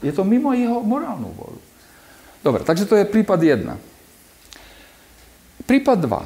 Je 0.00 0.08
to 0.14 0.24
mimo 0.24 0.56
jeho 0.56 0.80
morálnu 0.80 1.28
voľu. 1.36 1.60
Dobre, 2.40 2.64
takže 2.64 2.88
to 2.88 2.96
je 2.96 3.04
prípad 3.04 3.36
1. 3.36 3.76
Prípad 5.68 5.98
2. 6.00 6.24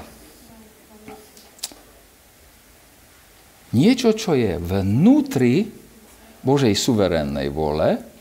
Niečo, 3.72 4.12
čo 4.12 4.36
je 4.36 4.60
vnútri 4.60 5.72
Božej 6.44 6.76
suverénnej 6.76 7.48
vole, 7.48 8.11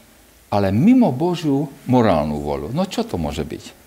ale 0.52 0.76
mimo 0.76 1.16
Božiu 1.16 1.72
morálnu 1.88 2.44
volu. 2.44 2.68
No 2.76 2.84
čo 2.84 3.08
to 3.08 3.16
môže 3.16 3.48
byť? 3.48 3.80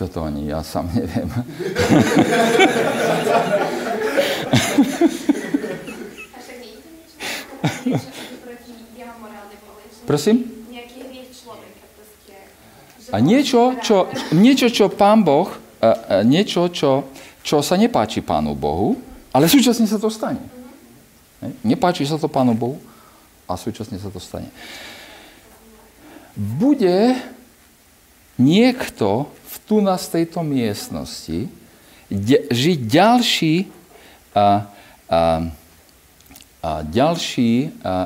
Toto 0.00 0.24
ani 0.24 0.48
ja 0.48 0.64
sám 0.64 0.88
neviem. 0.96 1.28
Prosím? 10.10 10.42
A 13.14 13.22
niečo, 13.22 13.78
čo, 13.78 14.10
niečo, 14.34 14.66
čo 14.66 14.90
pán 14.90 15.22
Boh, 15.22 15.46
niečo, 16.26 16.66
čo, 16.74 17.06
čo 17.46 17.62
sa 17.62 17.78
nepáči 17.78 18.18
pánu 18.18 18.58
Bohu, 18.58 18.98
ale 19.30 19.46
súčasne 19.46 19.86
sa 19.86 20.02
to 20.02 20.10
stane. 20.10 20.42
Nepáči 21.62 22.02
sa 22.10 22.18
to 22.18 22.26
pánu 22.26 22.58
Bohu 22.58 22.82
a 23.46 23.54
súčasne 23.54 24.02
sa 24.02 24.10
to 24.10 24.18
stane. 24.18 24.50
Bude 26.34 27.14
niekto 28.34 29.30
v 29.30 29.54
tu 29.62 29.78
na 29.78 29.94
tejto 29.94 30.42
miestnosti 30.42 31.46
de, 32.10 32.36
žiť 32.50 32.78
ďalší 32.82 33.54
a, 34.34 34.66
a, 35.06 35.20
a 36.66 36.70
ďalší 36.82 37.78
a, 37.78 37.94
a, 37.94 37.98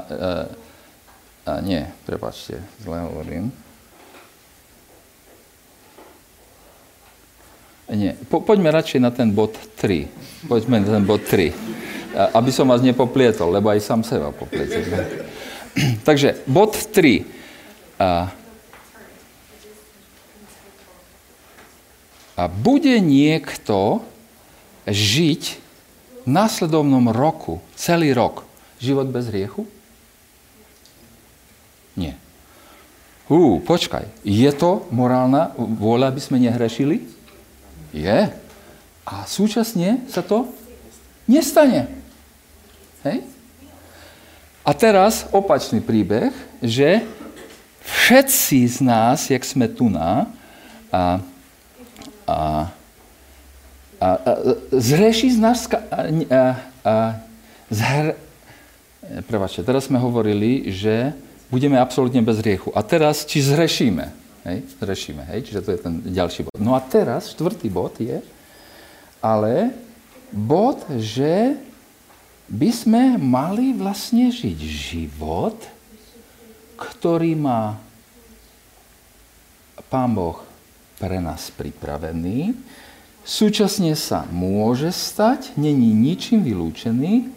a 1.45 1.61
nie, 1.61 1.85
prepačte, 2.09 2.61
zle 2.81 3.05
hovorím. 3.05 3.53
Nie, 7.93 8.17
po, 8.33 8.41
poďme 8.41 8.73
radšej 8.73 9.01
na 9.01 9.13
ten 9.13 9.29
bod 9.29 9.53
3. 9.77 10.49
Poďme 10.49 10.81
na 10.81 10.89
ten 10.99 11.05
bod 11.05 11.21
3. 11.29 11.53
A, 12.17 12.41
aby 12.41 12.49
som 12.49 12.65
vás 12.65 12.81
nepoplietol, 12.81 13.53
lebo 13.53 13.69
aj 13.69 13.85
sám 13.85 14.01
seba 14.01 14.33
poplietem. 14.33 14.89
Takže 16.09 16.41
bod 16.49 16.73
3. 16.73 17.29
A, 18.01 18.33
A 22.35 22.51
bude 22.51 22.99
niekto 22.99 24.03
žiť 24.91 25.43
v 26.27 26.29
následovnom 26.29 27.15
roku, 27.15 27.63
celý 27.79 28.11
rok, 28.11 28.43
život 28.83 29.07
bez 29.07 29.31
hriechu? 29.31 29.71
Nie. 31.95 32.19
Hú, 33.25 33.61
počkaj, 33.65 34.05
je 34.21 34.51
to 34.53 34.85
morálna 34.93 35.57
vôľa, 35.57 36.13
aby 36.13 36.21
sme 36.21 36.37
nehrešili? 36.41 37.09
Je. 37.95 38.29
A 39.05 39.15
súčasne 39.25 40.05
sa 40.13 40.21
to 40.21 40.49
nestane. 41.25 41.89
Hej? 43.01 43.25
A 44.65 44.71
teraz 44.73 45.29
opačný 45.33 45.81
príbeh, 45.81 46.33
že 46.61 47.05
všetci 47.85 48.59
z 48.65 48.79
nás, 48.85 49.29
jak 49.29 49.45
sme 49.45 49.69
tu 49.69 49.89
na, 49.93 50.29
a 50.93 51.21
a, 52.27 52.73
a, 54.01 54.09
a 54.09 54.31
zhreší 54.73 55.37
z 55.37 55.39
nás 55.39 55.69
a, 55.69 55.77
a, 56.33 56.43
a 56.85 56.95
zhr... 57.69 58.17
Prevačte, 59.29 59.61
teraz 59.61 59.93
sme 59.93 60.01
hovorili, 60.01 60.73
že 60.73 61.13
budeme 61.55 61.79
absolútne 61.79 62.19
bez 62.19 62.43
hriechu. 62.43 62.75
A 62.75 62.83
teraz, 62.83 63.23
či 63.23 63.39
zhrešíme. 63.39 64.11
Hej? 64.43 64.67
Zhrešíme, 64.83 65.23
hej? 65.31 65.47
Čiže 65.47 65.61
to 65.63 65.71
je 65.71 65.79
ten 65.79 65.95
ďalší 66.03 66.51
bod. 66.51 66.59
No 66.59 66.75
a 66.75 66.83
teraz, 66.83 67.31
štvrtý 67.31 67.71
bod 67.71 67.95
je, 68.03 68.19
ale 69.23 69.71
bod, 70.35 70.83
že 70.99 71.55
by 72.51 72.71
sme 72.75 73.03
mali 73.23 73.71
vlastne 73.71 74.35
žiť 74.35 74.59
život, 74.59 75.57
ktorý 76.75 77.39
má 77.39 77.79
Pán 79.87 80.11
Boh 80.11 80.43
pre 80.99 81.23
nás 81.23 81.55
pripravený. 81.55 82.51
Súčasne 83.23 83.95
sa 83.95 84.27
môže 84.29 84.91
stať, 84.91 85.55
není 85.55 85.95
ničím 85.95 86.43
vylúčený 86.43 87.31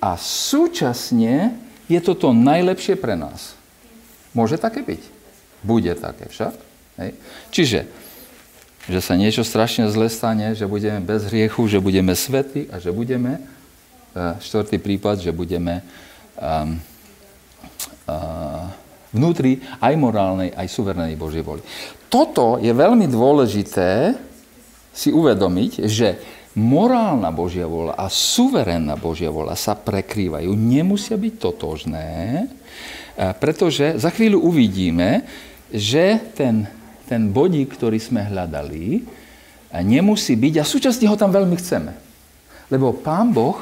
a 0.00 0.16
súčasne 0.16 1.63
je 1.90 2.00
to 2.00 2.12
to 2.16 2.28
najlepšie 2.32 2.96
pre 2.96 3.14
nás. 3.18 3.54
Môže 4.36 4.58
také 4.58 4.82
byť. 4.82 5.02
Bude 5.64 5.92
také 5.96 6.28
však. 6.28 6.54
Hej. 7.00 7.10
Čiže, 7.50 7.80
že 8.90 9.00
sa 9.00 9.14
niečo 9.16 9.46
strašne 9.46 9.88
zle 9.88 10.10
stane, 10.12 10.52
že 10.52 10.68
budeme 10.68 11.00
bez 11.00 11.26
hriechu, 11.30 11.64
že 11.66 11.80
budeme 11.80 12.12
svety 12.12 12.68
a 12.68 12.78
že 12.82 12.92
budeme, 12.92 13.40
e, 14.12 14.20
štvrtý 14.44 14.76
prípad, 14.78 15.24
že 15.24 15.32
budeme 15.32 15.80
um, 16.36 16.76
uh, 18.10 18.68
vnútri 19.14 19.64
aj 19.80 19.94
morálnej, 19.96 20.50
aj 20.52 20.68
suvernej 20.68 21.16
Božej 21.16 21.42
voli 21.46 21.62
toto 22.14 22.62
je 22.62 22.70
veľmi 22.70 23.10
dôležité 23.10 24.14
si 24.94 25.10
uvedomiť, 25.10 25.90
že 25.90 26.14
morálna 26.54 27.34
Božia 27.34 27.66
vola 27.66 27.98
a 27.98 28.06
suverénna 28.06 28.94
Božia 28.94 29.28
vola 29.28 29.58
sa 29.58 29.74
prekrývajú, 29.74 30.54
nemusia 30.54 31.18
byť 31.18 31.34
totožné, 31.38 32.46
pretože 33.42 33.98
za 33.98 34.10
chvíľu 34.10 34.42
uvidíme, 34.42 35.26
že 35.74 36.18
ten, 36.38 36.70
ten 37.10 37.30
bodík, 37.30 37.74
ktorý 37.74 37.98
sme 37.98 38.22
hľadali, 38.30 39.02
nemusí 39.82 40.38
byť 40.38 40.54
a 40.62 40.64
súčasne 40.64 41.10
ho 41.10 41.18
tam 41.18 41.34
veľmi 41.34 41.58
chceme. 41.58 41.92
Lebo 42.70 42.94
Pán 42.94 43.34
Boh 43.34 43.58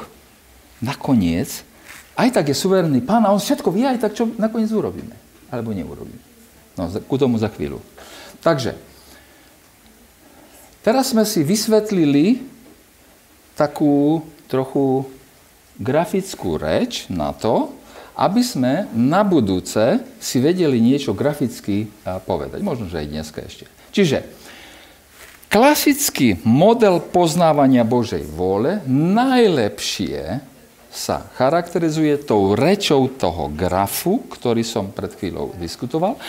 nakoniec, 0.77 1.65
aj 2.13 2.29
tak 2.29 2.53
je 2.53 2.55
suverénny 2.57 3.01
Pán 3.01 3.25
a 3.25 3.33
On 3.33 3.41
všetko 3.41 3.73
vie, 3.73 3.89
aj 3.89 4.05
tak 4.05 4.13
čo 4.13 4.29
nakoniec 4.37 4.69
urobíme. 4.69 5.17
Alebo 5.49 5.73
neurobíme. 5.73 6.21
No, 6.77 6.89
ku 7.09 7.17
tomu 7.17 7.41
za 7.41 7.49
chvíľu. 7.49 7.81
Takže, 8.45 8.77
teraz 10.85 11.09
sme 11.09 11.25
si 11.25 11.41
vysvetlili 11.41 12.52
takú 13.53 14.25
trochu 14.49 15.09
grafickú 15.77 16.61
reč 16.61 17.09
na 17.09 17.33
to, 17.33 17.73
aby 18.13 18.45
sme 18.45 18.85
na 18.93 19.25
budúce 19.25 19.97
si 20.21 20.37
vedeli 20.37 20.77
niečo 20.77 21.17
graficky 21.17 21.89
povedať. 22.05 22.61
Možno, 22.61 22.85
že 22.85 23.01
aj 23.01 23.07
dneska 23.09 23.39
ešte. 23.41 23.65
Čiže 23.89 24.21
klasický 25.49 26.37
model 26.45 27.01
poznávania 27.01 27.81
Božej 27.81 28.21
vôle 28.29 28.85
najlepšie 28.85 30.45
sa 30.93 31.25
charakterizuje 31.41 32.21
tou 32.21 32.53
rečou 32.53 33.09
toho 33.09 33.49
grafu, 33.49 34.21
ktorý 34.29 34.61
som 34.61 34.93
pred 34.93 35.09
chvíľou 35.17 35.57
diskutoval. 35.57 36.21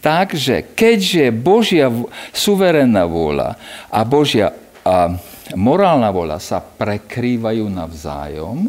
Takže 0.00 0.72
keďže 0.72 1.36
Božia 1.36 1.92
suverénna 2.32 3.04
vôľa 3.04 3.60
a 3.92 4.00
Božia 4.08 4.56
a 4.80 5.20
morálna 5.54 6.10
vôľa 6.10 6.42
sa 6.42 6.58
prekrývajú 6.58 7.70
navzájom, 7.70 8.66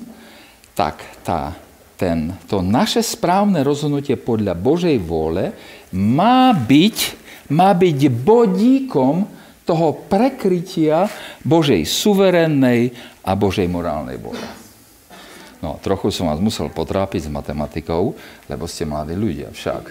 tak 0.77 1.01
tá, 1.25 1.57
ten, 1.97 2.37
to 2.45 2.61
naše 2.61 3.01
správne 3.01 3.65
rozhodnutie 3.65 4.13
podľa 4.13 4.53
Božej 4.53 5.01
vôle 5.01 5.57
má 5.95 6.53
byť, 6.53 6.97
má 7.49 7.73
byť 7.73 7.99
bodíkom 8.13 9.25
toho 9.65 9.87
prekrytia 10.05 11.09
Božej 11.41 11.81
suverénnej 11.83 12.93
a 13.25 13.33
Božej 13.33 13.65
morálnej 13.65 14.21
vôle. 14.21 14.45
No, 15.57 15.81
trochu 15.81 16.13
som 16.13 16.29
vás 16.29 16.37
musel 16.37 16.69
potrápiť 16.69 17.27
s 17.27 17.33
matematikou, 17.33 18.13
lebo 18.45 18.69
ste 18.69 18.85
mladí 18.85 19.17
ľudia 19.17 19.49
však. 19.49 19.89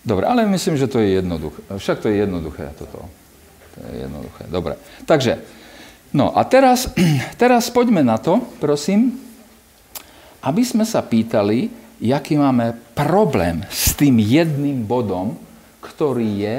Dobre, 0.00 0.24
ale 0.24 0.48
myslím, 0.48 0.80
že 0.80 0.88
to 0.88 1.04
je 1.04 1.20
jednoduché. 1.20 1.60
Však 1.68 2.00
to 2.00 2.08
je 2.08 2.24
jednoduché 2.24 2.72
toto. 2.80 3.19
To 3.74 3.78
je 3.86 3.94
jednoduché. 4.06 4.42
Dobre. 4.50 4.74
Takže, 5.06 5.40
no 6.14 6.34
a 6.34 6.42
teraz, 6.46 6.90
teraz 7.42 7.70
poďme 7.70 8.02
na 8.02 8.18
to, 8.18 8.42
prosím, 8.58 9.16
aby 10.40 10.62
sme 10.64 10.88
sa 10.88 11.04
pýtali, 11.04 11.68
jaký 12.00 12.40
máme 12.40 12.72
problém 12.96 13.60
s 13.68 13.92
tým 13.92 14.16
jedným 14.16 14.88
bodom, 14.88 15.36
ktorý 15.84 16.28
je 16.40 16.58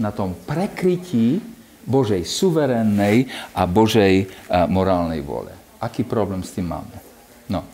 na 0.00 0.14
tom 0.14 0.32
prekrytí 0.32 1.42
Božej 1.88 2.24
suverénnej 2.24 3.28
a 3.56 3.64
Božej 3.64 4.28
morálnej 4.68 5.24
vôle. 5.24 5.52
Aký 5.80 6.04
problém 6.04 6.44
s 6.44 6.52
tým 6.52 6.68
máme? 6.68 6.96
No. 7.48 7.64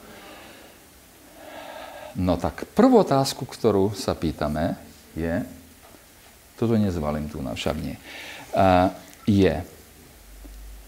No 2.15 2.35
tak 2.39 2.67
prvú 2.79 3.03
otázku, 3.03 3.43
ktorú 3.43 3.91
sa 3.95 4.15
pýtame, 4.15 4.79
je, 5.19 5.43
toto 6.55 6.79
nezvalím 6.79 7.27
tu 7.27 7.43
na 7.43 7.59
však 7.59 7.77
nie, 7.83 7.99
je, 9.27 9.55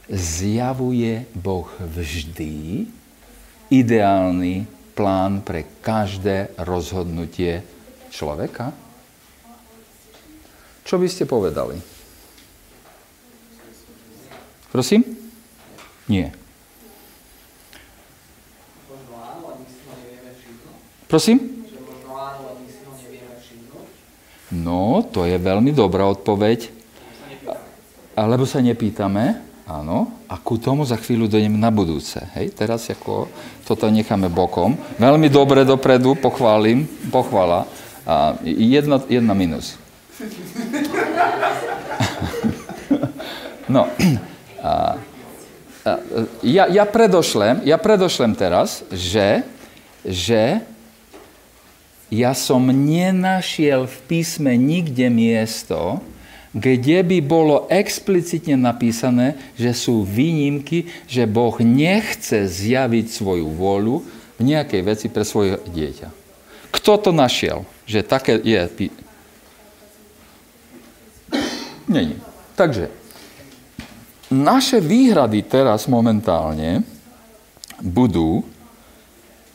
zjavuje 0.07 1.27
Boh 1.35 1.67
vždy 1.83 2.87
ideálny 3.71 4.71
plán 4.95 5.43
pre 5.43 5.67
každé 5.83 6.55
rozhodnutie 6.63 7.67
človeka? 8.15 8.71
Čo 10.87 11.03
by 11.03 11.07
ste 11.11 11.27
povedali? 11.27 11.83
Prosím? 14.71 15.03
Nie. 16.07 16.31
Prosím? 21.11 21.39
No, 24.55 25.03
to 25.11 25.27
je 25.27 25.35
veľmi 25.43 25.75
dobrá 25.75 26.07
odpoveď. 26.07 26.76
Alebo 28.17 28.49
sa 28.49 28.65
nepýtame, 28.65 29.37
áno, 29.69 30.09
a 30.25 30.41
ku 30.41 30.57
tomu 30.57 30.89
za 30.89 30.97
chvíľu 30.97 31.29
dojdem 31.29 31.61
na 31.61 31.69
budúce. 31.69 32.17
Hej, 32.33 32.57
teraz 32.57 32.89
ako 32.89 33.29
toto 33.69 33.93
necháme 33.93 34.33
bokom. 34.33 34.73
Veľmi 34.97 35.29
dobre 35.29 35.69
dopredu, 35.69 36.17
pochválim, 36.17 36.89
pochvala. 37.13 37.69
A 38.09 38.41
jedna, 38.43 39.05
jedna 39.05 39.37
minus. 39.37 39.77
No, 43.69 43.91
a, 44.63 44.97
a, 45.85 45.91
ja, 46.41 46.71
ja, 46.71 46.85
predošlem, 46.87 47.67
ja 47.67 47.77
predošlem 47.77 48.33
teraz, 48.33 48.87
že, 48.95 49.43
že 50.07 50.63
ja 52.07 52.31
som 52.33 52.63
nenašiel 52.71 53.91
v 53.91 53.99
písme 54.07 54.55
nikde 54.55 55.11
miesto, 55.11 55.99
kde 56.57 57.05
by 57.05 57.19
bolo 57.21 57.69
explicitne 57.69 58.57
napísané, 58.57 59.37
že 59.61 59.77
sú 59.77 60.09
výnimky, 60.09 60.89
že 61.05 61.29
Boh 61.29 61.53
nechce 61.61 62.49
zjaviť 62.49 63.13
svoju 63.13 63.53
vôľu 63.53 64.01
v 64.41 64.43
nejakej 64.43 64.81
veci 64.81 65.07
pre 65.13 65.21
svoje 65.29 65.61
dieťa. 65.69 66.09
Kto 66.73 66.97
to 66.97 67.11
našiel? 67.13 67.69
Že 67.85 68.01
také 68.09 68.41
je... 68.41 68.89
Není. 71.85 72.17
Takže, 72.57 72.89
naše 74.33 74.81
výhrady 74.81 75.45
teraz 75.45 75.85
momentálne 75.85 76.81
budú, 77.85 78.49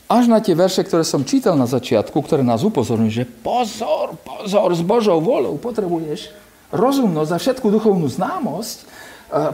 až 0.05 0.29
na 0.29 0.37
tie 0.37 0.53
verše, 0.53 0.85
ktoré 0.85 1.01
som 1.01 1.25
čítal 1.25 1.57
na 1.57 1.65
začiatku, 1.65 2.13
ktoré 2.13 2.45
nás 2.45 2.61
upozorňujú, 2.61 3.09
že 3.09 3.25
pozor, 3.25 4.13
pozor, 4.21 4.69
s 4.69 4.85
Božou 4.85 5.17
voľou 5.17 5.57
potrebuješ 5.57 6.40
rozumnosť 6.71 7.31
a 7.31 7.41
všetku 7.41 7.67
duchovnú 7.67 8.07
známosť, 8.07 8.77
e, 8.81 8.85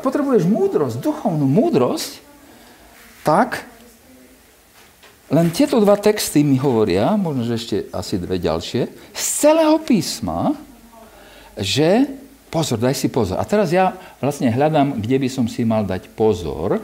potrebuješ 0.01 0.47
múdrosť, 0.47 0.97
duchovnú 1.01 1.45
múdrosť, 1.45 2.21
tak 3.25 3.67
len 5.27 5.51
tieto 5.51 5.83
dva 5.83 5.99
texty 5.99 6.39
mi 6.39 6.55
hovoria, 6.55 7.19
možno, 7.19 7.43
že 7.43 7.59
ešte 7.59 7.77
asi 7.91 8.15
dve 8.15 8.39
ďalšie, 8.39 8.87
z 9.11 9.25
celého 9.43 9.75
písma, 9.83 10.55
že 11.59 12.07
pozor, 12.47 12.79
daj 12.79 12.95
si 12.95 13.11
pozor. 13.11 13.35
A 13.35 13.43
teraz 13.43 13.75
ja 13.75 13.91
vlastne 14.23 14.47
hľadám, 14.47 15.03
kde 15.03 15.17
by 15.19 15.27
som 15.27 15.45
si 15.51 15.67
mal 15.67 15.83
dať 15.83 16.07
pozor, 16.15 16.79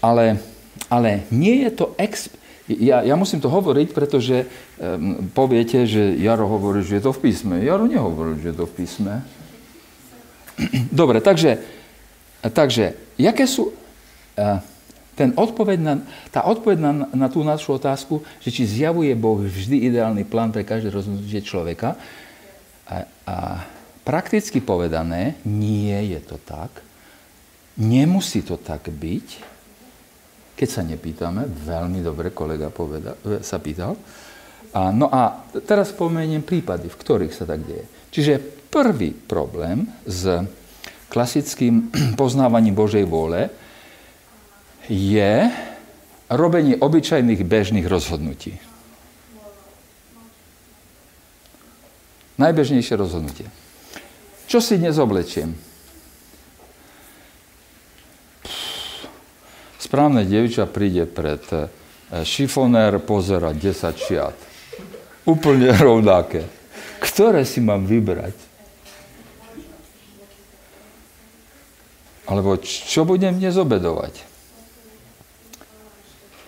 ale 0.00 0.40
ale 0.88 1.24
nie 1.30 1.64
je 1.64 1.70
to... 1.70 1.84
Exp- 1.96 2.34
ja, 2.68 3.04
ja 3.04 3.14
musím 3.14 3.44
to 3.44 3.52
hovoriť, 3.52 3.92
pretože 3.92 4.48
um, 4.80 5.28
poviete, 5.36 5.84
že 5.84 6.16
Jaro 6.16 6.48
hovorí, 6.48 6.80
že 6.80 6.96
je 6.96 7.04
to 7.04 7.12
v 7.12 7.28
písme. 7.28 7.60
Jaro 7.60 7.84
nehovorí, 7.84 8.40
že 8.40 8.52
je 8.52 8.56
to 8.56 8.66
v 8.68 8.74
písme. 8.80 9.14
Dobre, 10.92 11.20
takže, 11.20 11.60
takže 12.40 12.96
jaké 13.20 13.44
sú... 13.44 13.72
Uh, 14.34 14.60
ten 15.14 15.30
odpoveď 15.30 15.78
na, 15.78 15.94
tá 16.34 16.42
odpoveď 16.42 16.78
na, 16.82 16.92
na 17.14 17.28
tú 17.30 17.46
našu 17.46 17.78
otázku, 17.78 18.26
že 18.42 18.50
či 18.50 18.66
zjavuje 18.66 19.14
Boh 19.14 19.38
vždy 19.38 19.86
ideálny 19.86 20.26
plán 20.26 20.50
pre 20.50 20.66
každé 20.66 20.90
rozhodnutie 20.90 21.38
človeka, 21.38 21.94
a, 22.84 23.08
a 23.24 23.36
prakticky 24.04 24.60
povedané, 24.60 25.40
nie 25.46 25.96
je 26.12 26.20
to 26.20 26.36
tak. 26.36 26.84
Nemusí 27.80 28.44
to 28.44 28.60
tak 28.60 28.90
byť, 28.92 29.53
keď 30.54 30.68
sa 30.70 30.82
nepýtame, 30.86 31.50
veľmi 31.50 31.98
dobre 32.00 32.30
kolega 32.30 32.70
poveda, 32.70 33.18
sa 33.42 33.58
pýtal. 33.58 33.98
A, 34.74 34.90
no 34.90 35.10
a 35.10 35.46
teraz 35.66 35.94
spomeniem 35.94 36.42
prípady, 36.42 36.90
v 36.90 36.98
ktorých 36.98 37.34
sa 37.34 37.46
tak 37.46 37.62
deje. 37.62 37.86
Čiže 38.10 38.38
prvý 38.70 39.14
problém 39.14 39.86
s 40.06 40.46
klasickým 41.10 41.90
poznávaním 42.20 42.74
Božej 42.74 43.06
vôle 43.06 43.50
je 44.90 45.50
robenie 46.30 46.78
obyčajných 46.78 47.42
bežných 47.46 47.86
rozhodnutí. 47.86 48.58
Najbežnejšie 52.34 52.98
rozhodnutie. 52.98 53.46
Čo 54.50 54.58
si 54.58 54.74
dnes 54.74 54.98
oblečiem? 54.98 55.54
Správne 59.84 60.24
dievča 60.24 60.64
príde 60.64 61.04
pred 61.04 61.44
e, 61.52 61.68
šifonér, 62.24 63.04
pozera 63.04 63.52
10 63.52 63.60
šiat. 63.92 64.36
Úplne 65.28 65.76
rovnaké. 65.84 66.48
Ktoré 67.04 67.44
si 67.44 67.60
mám 67.60 67.84
vybrať? 67.84 68.32
Alebo 72.24 72.56
čo 72.64 73.04
budem 73.04 73.36
dnes 73.36 73.52
obedovať? 73.60 74.24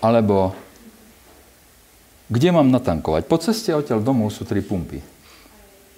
Alebo 0.01 0.57
kde 2.33 2.49
mám 2.49 2.73
natankovať? 2.73 3.29
Po 3.29 3.37
ceste 3.37 3.69
odtiaľ 3.77 4.01
domov 4.01 4.33
sú 4.33 4.43
tri 4.43 4.65
pumpy. 4.65 4.99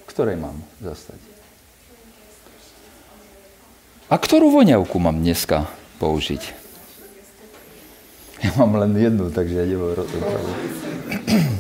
Ktorej 0.03 0.35
mám 0.35 0.59
zastať? 0.83 1.15
A 4.11 4.15
ktorú 4.19 4.51
voňavku 4.51 4.99
mám 4.99 5.15
dneska 5.15 5.71
použiť? 6.03 6.68
Ja 8.45 8.55
mám 8.55 8.79
len 8.79 8.95
jednu, 8.95 9.27
takže 9.27 9.55
ja 9.59 9.65
nebudem 9.67 9.99
rozprávať. 9.99 10.57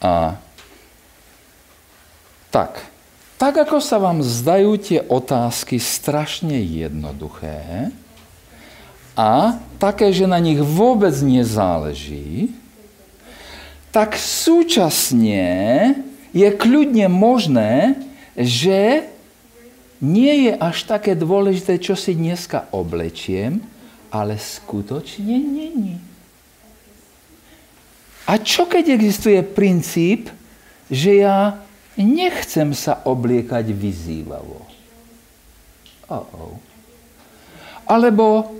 A 0.00 0.36
Tak, 2.50 2.82
tak 3.38 3.54
ako 3.62 3.78
sa 3.78 4.02
vám 4.02 4.26
zdajú 4.26 4.74
tie 4.74 5.00
otázky 5.06 5.78
strašne 5.78 6.58
jednoduché 6.58 7.94
a 9.14 9.60
také, 9.78 10.10
že 10.10 10.26
na 10.26 10.42
nich 10.42 10.58
vôbec 10.58 11.14
nezáleží, 11.22 12.50
tak 13.94 14.18
súčasne 14.18 15.46
je 16.34 16.48
kľudne 16.50 17.06
možné, 17.06 18.00
že 18.34 19.06
nie 20.02 20.50
je 20.50 20.52
až 20.56 20.90
také 20.90 21.14
dôležité, 21.14 21.78
čo 21.78 21.94
si 21.94 22.18
dneska 22.18 22.66
oblečiem, 22.74 23.62
ale 24.10 24.36
skutočne 24.36 25.38
není. 25.38 26.02
A 28.26 28.38
čo 28.38 28.66
keď 28.66 28.94
existuje 28.94 29.42
princíp, 29.42 30.30
že 30.90 31.22
ja 31.22 31.58
nechcem 31.98 32.70
sa 32.74 33.02
obliekať 33.06 33.70
vyzývavo? 33.74 34.66
Oh-oh. 36.10 36.58
Alebo 37.86 38.54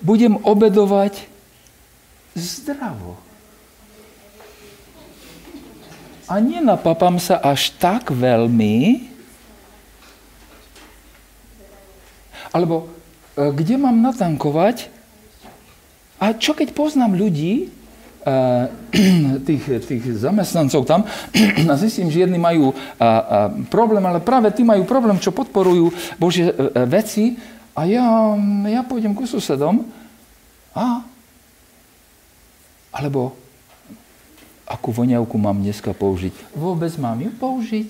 budem 0.00 0.40
obedovať 0.40 1.28
zdravo. 2.36 3.16
A 6.28 6.40
nenapapám 6.42 7.16
sa 7.22 7.40
až 7.40 7.72
tak 7.78 8.12
veľmi, 8.12 9.08
alebo 12.50 12.88
kde 13.36 13.74
mám 13.76 14.00
natankovať? 14.00 14.88
A 16.16 16.32
čo 16.32 16.56
keď 16.56 16.72
poznám 16.72 17.14
ľudí, 17.14 17.68
tých, 19.46 19.64
tých 19.86 20.04
zamestnancov 20.18 20.82
tam 20.82 21.06
a 21.70 21.74
zistím, 21.78 22.10
že 22.10 22.26
jedni 22.26 22.42
majú 22.42 22.74
a, 22.98 23.54
problém, 23.70 24.02
ale 24.02 24.18
práve 24.18 24.50
tí 24.50 24.66
majú 24.66 24.82
problém, 24.82 25.14
čo 25.22 25.30
podporujú 25.30 25.94
Božie 26.18 26.50
e, 26.50 26.54
e, 26.54 26.82
veci 26.90 27.38
a 27.70 27.86
ja, 27.86 28.34
ja 28.66 28.82
pôjdem 28.82 29.14
ku 29.14 29.30
susedom 29.30 29.86
a 30.74 31.06
alebo 32.90 33.36
akú 34.66 34.90
voňavku 34.90 35.36
mám 35.38 35.62
dneska 35.62 35.94
použiť? 35.94 36.34
Vôbec 36.58 36.90
mám 36.98 37.22
ju 37.22 37.30
použiť? 37.30 37.88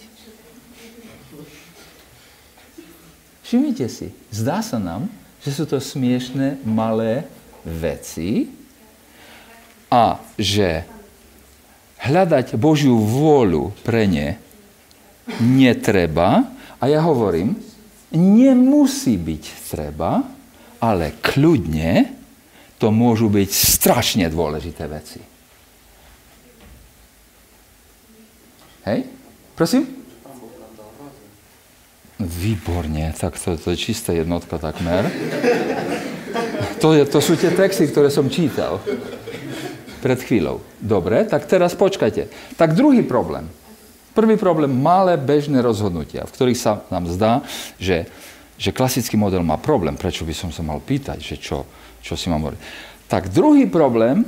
Všimnite 3.46 3.86
si, 3.88 4.10
zdá 4.34 4.60
sa 4.60 4.76
nám, 4.76 5.06
že 5.46 5.54
sú 5.54 5.64
to 5.70 5.78
smiešné 5.78 6.66
malé 6.66 7.22
veci, 7.62 8.50
a 9.86 10.18
že 10.34 10.82
hľadať 12.02 12.58
Božiu 12.58 12.98
vôľu 12.98 13.70
pre 13.86 14.10
ne 14.10 14.42
netreba, 15.38 16.50
a 16.82 16.84
ja 16.90 16.98
hovorím, 17.06 17.54
nemusí 18.10 19.14
byť 19.14 19.44
treba, 19.70 20.26
ale 20.82 21.14
kľudne 21.22 22.10
to 22.82 22.90
môžu 22.90 23.30
byť 23.30 23.50
strašne 23.50 24.26
dôležité 24.26 24.84
veci. 24.90 25.22
Hej? 28.86 29.06
Prosím? 29.54 30.05
Výborne, 32.16 33.12
tak 33.12 33.36
to, 33.36 33.60
to 33.60 33.76
je 33.76 33.78
čistá 33.78 34.16
jednotka 34.16 34.56
takmer. 34.56 35.04
To, 36.80 36.96
je, 36.96 37.04
to 37.04 37.20
sú 37.20 37.36
tie 37.36 37.52
texty, 37.52 37.88
ktoré 37.88 38.08
som 38.08 38.32
čítal 38.32 38.80
pred 40.00 40.20
chvíľou. 40.22 40.64
Dobre, 40.80 41.24
tak 41.28 41.44
teraz 41.44 41.76
počkajte. 41.76 42.28
Tak 42.56 42.72
druhý 42.72 43.04
problém. 43.04 43.48
Prvý 44.16 44.40
problém, 44.40 44.72
malé 44.72 45.20
bežné 45.20 45.60
rozhodnutia, 45.60 46.24
v 46.24 46.32
ktorých 46.32 46.56
sa 46.56 46.80
nám 46.88 47.04
zdá, 47.10 47.44
že, 47.76 48.08
že 48.56 48.72
klasický 48.72 49.20
model 49.20 49.44
má 49.44 49.60
problém. 49.60 49.92
Prečo 49.92 50.24
by 50.24 50.32
som 50.32 50.48
sa 50.48 50.64
mal 50.64 50.80
pýtať, 50.80 51.20
že 51.20 51.36
čo, 51.36 51.68
čo 52.00 52.16
si 52.16 52.32
mám 52.32 52.48
hovoriť. 52.48 52.60
Tak 53.12 53.28
druhý 53.28 53.68
problém, 53.68 54.24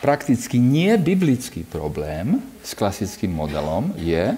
prakticky 0.00 0.56
nie 0.56 0.96
biblický 0.96 1.68
problém 1.68 2.40
s 2.64 2.72
klasickým 2.72 3.34
modelom 3.34 3.92
je 3.98 4.32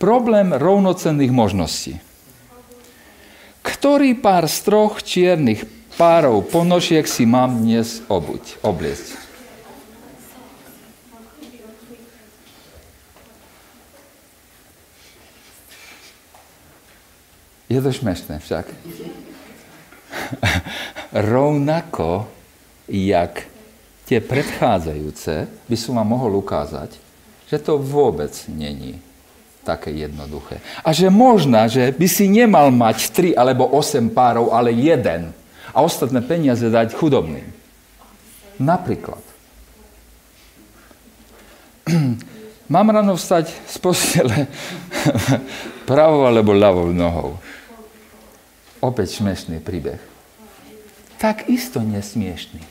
problém 0.00 0.56
rovnocenných 0.56 1.28
možností. 1.28 2.00
Ktorý 3.60 4.16
pár 4.16 4.48
z 4.48 4.58
troch 4.64 5.04
čiernych 5.04 5.68
párov 6.00 6.40
ponožiek 6.48 7.04
si 7.04 7.28
mám 7.28 7.60
dnes 7.60 8.00
obuť, 8.08 8.56
obliecť? 8.64 9.28
Je 17.70 17.78
to 17.78 17.92
šmešné 17.92 18.42
však. 18.42 18.66
Rovnako, 21.36 22.26
jak 22.90 23.46
tie 24.10 24.18
predchádzajúce, 24.18 25.46
by 25.70 25.76
som 25.78 26.02
vám 26.02 26.18
mohol 26.18 26.42
ukázať, 26.42 26.98
že 27.46 27.62
to 27.62 27.78
vôbec 27.78 28.34
není 28.50 28.98
také 29.62 29.92
jednoduché. 29.92 30.58
A 30.80 30.90
že 30.90 31.12
možná, 31.12 31.68
že 31.68 31.92
by 31.92 32.06
si 32.08 32.26
nemal 32.26 32.72
mať 32.72 33.12
tri 33.12 33.30
alebo 33.36 33.68
osem 33.68 34.08
párov, 34.08 34.50
ale 34.52 34.72
jeden 34.72 35.32
a 35.70 35.78
ostatné 35.84 36.24
peniaze 36.24 36.64
dať 36.64 36.96
chudobným. 36.96 37.46
Napríklad. 38.60 39.22
Mám 42.72 42.94
ráno 42.94 43.18
vstať 43.18 43.50
z 43.50 43.76
postele 43.82 44.46
pravou 45.90 46.22
alebo 46.22 46.54
ľavou 46.54 46.94
nohou. 46.94 47.34
Opäť 48.80 49.20
smiešný 49.20 49.60
príbeh. 49.60 50.00
Tak 51.20 51.52
isto 51.52 51.84
nesmiešný. 51.84 52.64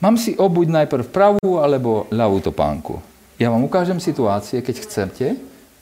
Mám 0.00 0.16
si 0.16 0.32
obuť 0.36 0.68
najprv 0.68 1.04
pravú 1.12 1.60
alebo 1.60 2.08
ľavú 2.08 2.40
topánku. 2.40 3.09
Ja 3.40 3.48
vám 3.48 3.64
ukážem 3.64 3.96
situácie, 4.04 4.60
keď 4.60 4.76
chcete, 4.84 5.26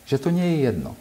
že 0.06 0.16
to 0.22 0.30
nie 0.30 0.46
je 0.46 0.70
jedno. 0.70 0.94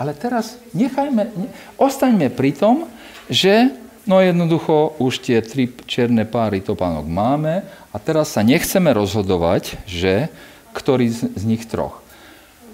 Ale 0.00 0.16
teraz 0.16 0.56
nechajme, 0.72 1.28
ne, 1.36 1.48
ostaňme 1.76 2.32
pri 2.32 2.56
tom, 2.56 2.88
že 3.28 3.70
no 4.08 4.24
jednoducho 4.24 4.96
už 4.96 5.20
tie 5.20 5.44
tri 5.44 5.68
černé 5.84 6.24
páry 6.24 6.64
topánok 6.64 7.04
máme 7.04 7.68
a 7.92 7.96
teraz 8.00 8.32
sa 8.32 8.40
nechceme 8.40 8.88
rozhodovať, 8.88 9.84
že 9.84 10.32
ktorý 10.72 11.12
z, 11.12 11.20
z 11.36 11.42
nich 11.44 11.68
troch. 11.68 12.00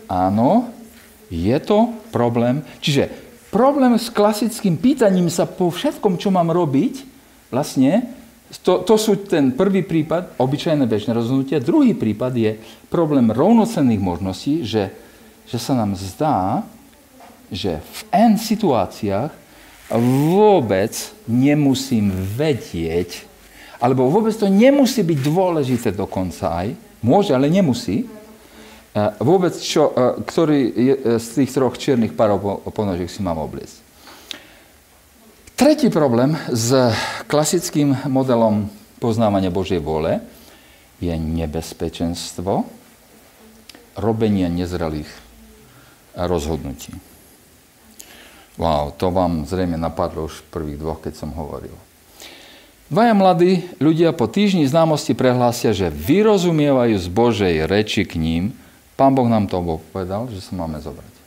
Áno, 0.07 0.70
je 1.26 1.59
to 1.59 1.90
problém. 2.14 2.62
Čiže 2.81 3.11
problém 3.50 3.98
s 3.98 4.14
klasickým 4.14 4.78
pýtaním 4.78 5.26
sa 5.26 5.44
po 5.44 5.74
všetkom, 5.74 6.22
čo 6.22 6.31
mám 6.31 6.54
robiť, 6.54 7.02
vlastne, 7.50 8.09
to, 8.65 8.81
to 8.81 8.95
sú 8.97 9.29
ten 9.29 9.53
prvý 9.53 9.85
prípad, 9.85 10.41
obyčajné 10.41 10.89
bežné 10.89 11.13
rozhodnutia. 11.13 11.61
Druhý 11.61 11.93
prípad 11.93 12.33
je 12.33 12.57
problém 12.89 13.29
rovnocenných 13.29 14.01
možností, 14.01 14.65
že, 14.65 14.89
že 15.45 15.59
sa 15.61 15.77
nám 15.77 15.93
zdá, 15.97 16.65
že 17.53 17.81
v 17.81 18.01
N 18.13 18.41
situáciách 18.41 19.33
vôbec 20.33 20.93
nemusím 21.29 22.13
vedieť, 22.13 23.25
alebo 23.81 24.09
vôbec 24.09 24.33
to 24.37 24.49
nemusí 24.49 25.05
byť 25.05 25.19
dôležité 25.21 25.89
dokonca 25.93 26.65
aj, 26.65 26.69
môže, 27.05 27.33
ale 27.33 27.53
nemusí, 27.53 28.09
vôbec, 29.21 29.55
čo, 29.61 29.93
ktorý 30.27 30.61
je, 30.75 30.95
e, 30.97 31.01
z 31.21 31.27
tých 31.43 31.51
troch 31.55 31.77
čiernych 31.79 32.17
párov 32.17 32.65
ponožiek 32.73 33.07
si 33.07 33.23
mám 33.23 33.39
obliecť. 33.39 33.88
Tretí 35.59 35.90
problém 35.90 36.38
s 36.55 36.71
klasickým 37.27 38.07
modelom 38.07 38.71
poznávania 39.03 39.51
Božej 39.51 39.83
vôle 39.83 40.23
je 41.03 41.11
nebezpečenstvo 41.11 42.62
robenia 43.99 44.47
nezrelých 44.47 45.11
rozhodnutí. 46.14 46.94
Wow, 48.55 48.94
to 48.94 49.11
vám 49.11 49.51
zrejme 49.51 49.75
napadlo 49.75 50.31
už 50.31 50.47
prvých 50.47 50.79
dvoch, 50.79 51.03
keď 51.03 51.27
som 51.27 51.35
hovoril. 51.35 51.75
Dvaja 52.87 53.18
mladí 53.18 53.66
ľudia 53.83 54.14
po 54.14 54.31
týždni 54.31 54.62
známosti 54.62 55.18
prehlásia, 55.18 55.75
že 55.75 55.90
vyrozumievajú 55.90 56.94
z 57.03 57.09
Božej 57.11 57.55
reči 57.66 58.07
k 58.07 58.14
ním, 58.14 58.55
Pán 58.94 59.11
Boh 59.11 59.27
nám 59.27 59.51
to 59.51 59.59
povedal, 59.90 60.31
že 60.31 60.38
sa 60.38 60.55
máme 60.55 60.79
zobrať. 60.79 61.17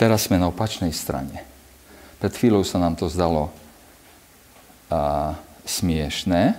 Teraz 0.00 0.24
sme 0.24 0.40
na 0.40 0.48
opačnej 0.48 0.96
strane. 0.96 1.44
Pred 2.24 2.32
chvíľou 2.32 2.64
sa 2.64 2.80
nám 2.80 2.96
to 2.96 3.04
zdalo 3.12 3.52
a, 4.88 5.36
smiešné 5.68 6.56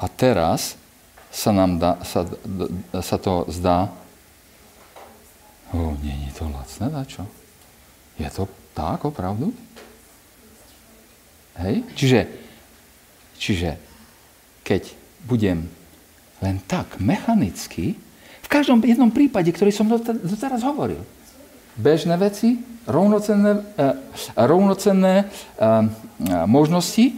a 0.00 0.04
teraz 0.08 0.80
sa 1.28 1.52
nám 1.52 1.76
dá, 1.76 2.00
sa, 2.00 2.24
sa 3.04 3.16
to 3.20 3.44
zdá 3.52 3.92
oh, 5.76 5.92
nie 6.00 6.16
je 6.26 6.32
to 6.32 6.48
lacné, 6.48 6.86
na 6.88 7.04
čo? 7.04 7.28
Je 8.16 8.28
to 8.32 8.48
tak, 8.72 9.04
opravdu? 9.04 9.52
Hej? 11.60 11.84
Čiže, 11.92 12.20
čiže 13.36 13.70
keď 14.64 14.96
budem 15.28 15.68
len 16.40 16.56
tak 16.64 16.96
mechanicky, 17.04 18.00
v 18.40 18.48
každom 18.48 18.80
jednom 18.80 19.12
prípade, 19.12 19.52
ktorý 19.52 19.70
som 19.70 19.92
doteraz 19.92 20.64
hovoril, 20.64 21.04
bežné 21.80 22.20
veci, 22.20 22.60
rovnocenné, 22.84 23.52
uh, 23.56 23.96
rovnocenné 24.36 25.24
uh, 25.24 25.88
možnosti, 26.44 27.16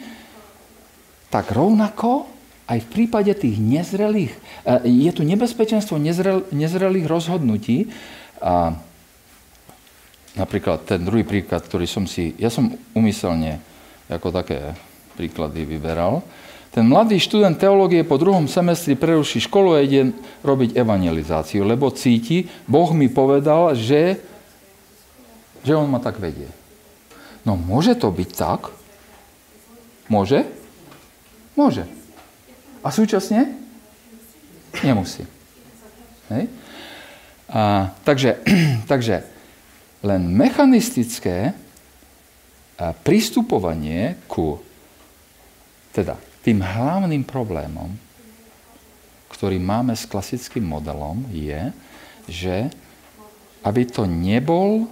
tak 1.34 1.50
rovnako 1.50 2.30
aj 2.70 2.78
v 2.86 2.88
prípade 2.88 3.34
tých 3.36 3.58
nezrelých, 3.58 4.32
je 4.86 5.10
tu 5.12 5.26
nebezpečenstvo 5.26 5.98
nezrel, 6.00 6.46
nezrelých 6.54 7.04
rozhodnutí. 7.04 7.90
A 8.40 8.72
napríklad 10.38 10.86
ten 10.86 11.02
druhý 11.04 11.26
príklad, 11.26 11.66
ktorý 11.66 11.84
som 11.84 12.08
si, 12.08 12.32
ja 12.40 12.48
som 12.48 12.72
umyselne 12.96 13.60
ako 14.08 14.32
také 14.32 14.72
príklady 15.18 15.68
vyberal. 15.68 16.24
Ten 16.72 16.88
mladý 16.88 17.20
študent 17.20 17.60
teológie 17.60 18.00
po 18.08 18.16
druhom 18.16 18.48
semestri 18.48 18.96
preruší 18.96 19.44
školu 19.44 19.76
a 19.76 19.84
ide 19.84 20.16
robiť 20.40 20.72
evangelizáciu, 20.72 21.68
lebo 21.68 21.92
cíti, 21.92 22.48
Boh 22.64 22.88
mi 22.96 23.12
povedal, 23.12 23.76
že, 23.76 24.16
že 25.62 25.72
on 25.78 25.88
ma 25.90 26.02
tak 26.02 26.18
vedie. 26.18 26.50
No 27.42 27.58
môže 27.58 27.94
to 27.98 28.10
byť 28.10 28.30
tak? 28.34 28.70
Môže? 30.06 30.46
Môže. 31.58 31.86
A 32.82 32.90
súčasne? 32.90 33.54
Nemusí. 34.82 35.26
Hej? 36.30 36.50
A, 37.50 37.92
takže, 38.02 38.42
takže 38.92 39.26
len 40.02 40.26
mechanistické 40.34 41.54
pristupovanie 43.06 44.18
ku 44.26 44.58
teda 45.94 46.18
tým 46.42 46.58
hlavným 46.58 47.22
problémom, 47.22 47.94
ktorý 49.30 49.62
máme 49.62 49.94
s 49.94 50.08
klasickým 50.08 50.66
modelom, 50.66 51.22
je, 51.30 51.70
že 52.26 52.56
aby 53.62 53.86
to 53.86 54.08
nebolo 54.10 54.90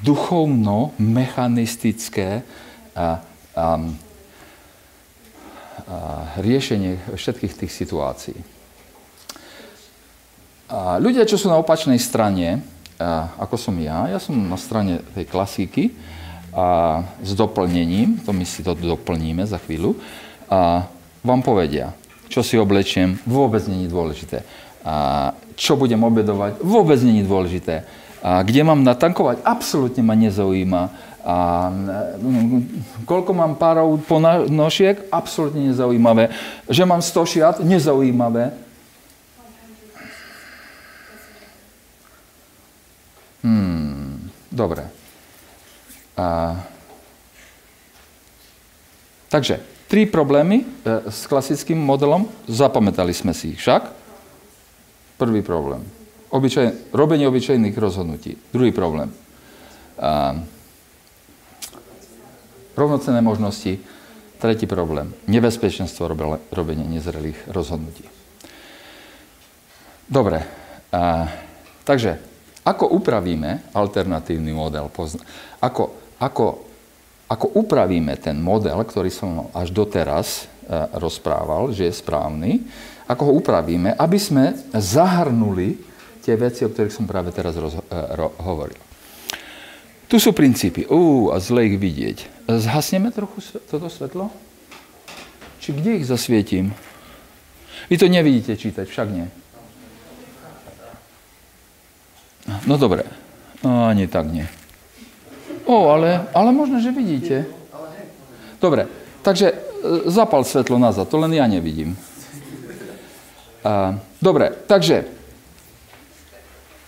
duchovno-mechanistické 0.00 2.42
a, 2.94 3.02
a, 3.02 3.04
a, 3.04 3.10
riešenie 6.38 6.98
všetkých 7.14 7.54
tých 7.58 7.72
situácií. 7.74 8.38
A 10.70 11.02
ľudia, 11.02 11.26
čo 11.26 11.34
sú 11.34 11.50
na 11.50 11.58
opačnej 11.58 11.98
strane, 11.98 12.62
a, 13.02 13.34
ako 13.42 13.58
som 13.58 13.74
ja, 13.82 14.06
ja 14.06 14.22
som 14.22 14.38
na 14.38 14.56
strane 14.56 15.02
tej 15.12 15.26
klasiky, 15.26 15.90
a 16.50 17.06
s 17.22 17.30
doplnením, 17.38 18.26
to 18.26 18.34
my 18.34 18.42
si 18.42 18.66
to 18.66 18.74
doplníme 18.74 19.46
za 19.46 19.62
chvíľu, 19.62 19.94
a 20.50 20.82
vám 21.22 21.46
povedia, 21.46 21.94
čo 22.26 22.42
si 22.42 22.58
oblečiem, 22.58 23.22
vôbec 23.22 23.62
není 23.70 23.86
dôležité. 23.86 24.42
A 24.82 25.30
čo 25.54 25.78
budem 25.78 26.02
obedovať, 26.02 26.58
vôbec 26.58 26.98
není 27.02 27.22
dôležité. 27.22 27.86
A 28.20 28.44
kde 28.44 28.60
mám 28.60 28.84
natankovať, 28.84 29.40
absolútne 29.40 30.04
ma 30.04 30.12
nezaujíma. 30.12 30.82
A 31.24 31.68
mm, 32.20 33.04
koľko 33.04 33.32
mám 33.32 33.56
párov 33.56 34.00
ponošiek, 34.04 35.08
absolútne 35.12 35.72
nezaujímavé. 35.72 36.32
Že 36.68 36.84
mám 36.84 37.00
100 37.00 37.32
šiat, 37.32 37.56
nezaujímavé. 37.64 38.52
Hmm, 43.40 44.28
dobre. 44.52 44.84
A... 46.16 46.56
Takže, 49.32 49.64
tri 49.88 50.04
problémy 50.04 50.60
e, 50.60 50.66
s 51.08 51.24
klasickým 51.24 51.80
modelom, 51.80 52.28
zapamätali 52.44 53.16
sme 53.16 53.32
si 53.32 53.56
ich 53.56 53.60
však. 53.64 53.92
Prvý 55.16 55.40
problém. 55.40 55.99
Obyčaj, 56.30 56.94
robenie 56.94 57.26
obyčajných 57.26 57.74
rozhodnutí. 57.74 58.38
Druhý 58.54 58.70
problém. 58.70 59.10
A, 59.98 60.38
rovnocené 62.78 63.18
možnosti. 63.20 63.82
Tretí 64.40 64.64
problém. 64.64 65.12
Nebezpečenstvo 65.28 66.08
robenia 66.54 66.86
nezrelých 66.88 67.50
rozhodnutí. 67.52 68.08
Dobre. 70.08 70.46
A, 70.94 71.28
takže, 71.84 72.16
ako 72.64 72.94
upravíme 72.94 73.74
alternatívny 73.74 74.54
model? 74.54 74.88
Ako 75.60 76.00
ako, 76.20 76.60
ako 77.26 77.46
upravíme 77.56 78.12
ten 78.20 78.36
model, 78.36 78.76
ktorý 78.84 79.08
som 79.08 79.48
až 79.56 79.72
doteraz 79.72 80.44
e, 80.44 80.68
rozprával, 81.00 81.72
že 81.72 81.88
je 81.88 81.96
správny, 81.96 82.60
ako 83.08 83.22
ho 83.24 83.32
upravíme, 83.40 83.96
aby 83.96 84.18
sme 84.20 84.52
zahrnuli 84.76 85.80
tie 86.20 86.36
veci, 86.36 86.64
o 86.64 86.70
ktorých 86.72 86.92
som 86.92 87.08
práve 87.08 87.32
teraz 87.32 87.56
e, 87.56 87.64
hovoril. 88.40 88.78
Tu 90.10 90.18
sú 90.18 90.34
princípy. 90.34 90.90
Ú, 90.90 91.30
a 91.30 91.38
zle 91.38 91.70
ich 91.70 91.76
vidieť. 91.78 92.48
Zhasneme 92.50 93.14
trochu 93.14 93.40
toto 93.70 93.86
svetlo? 93.86 94.28
Či 95.62 95.76
kde 95.76 96.02
ich 96.02 96.08
zasvietím? 96.08 96.74
Vy 97.86 97.96
to 97.98 98.06
nevidíte 98.10 98.58
čítať, 98.58 98.86
však 98.86 99.08
nie. 99.10 99.26
No 102.66 102.74
dobre. 102.74 103.06
No, 103.62 103.86
ani 103.86 104.10
tak 104.10 104.26
nie. 104.28 104.48
O, 105.68 105.92
ale, 105.92 106.26
ale 106.34 106.50
možno, 106.50 106.82
že 106.82 106.90
vidíte. 106.90 107.46
Dobre, 108.58 108.90
takže 109.22 109.52
e, 109.52 109.56
zapal 110.10 110.44
svetlo 110.44 110.76
nazad, 110.76 111.08
to 111.08 111.16
len 111.20 111.32
ja 111.32 111.46
nevidím. 111.46 111.94
Dobre, 114.20 114.52
takže 114.64 115.04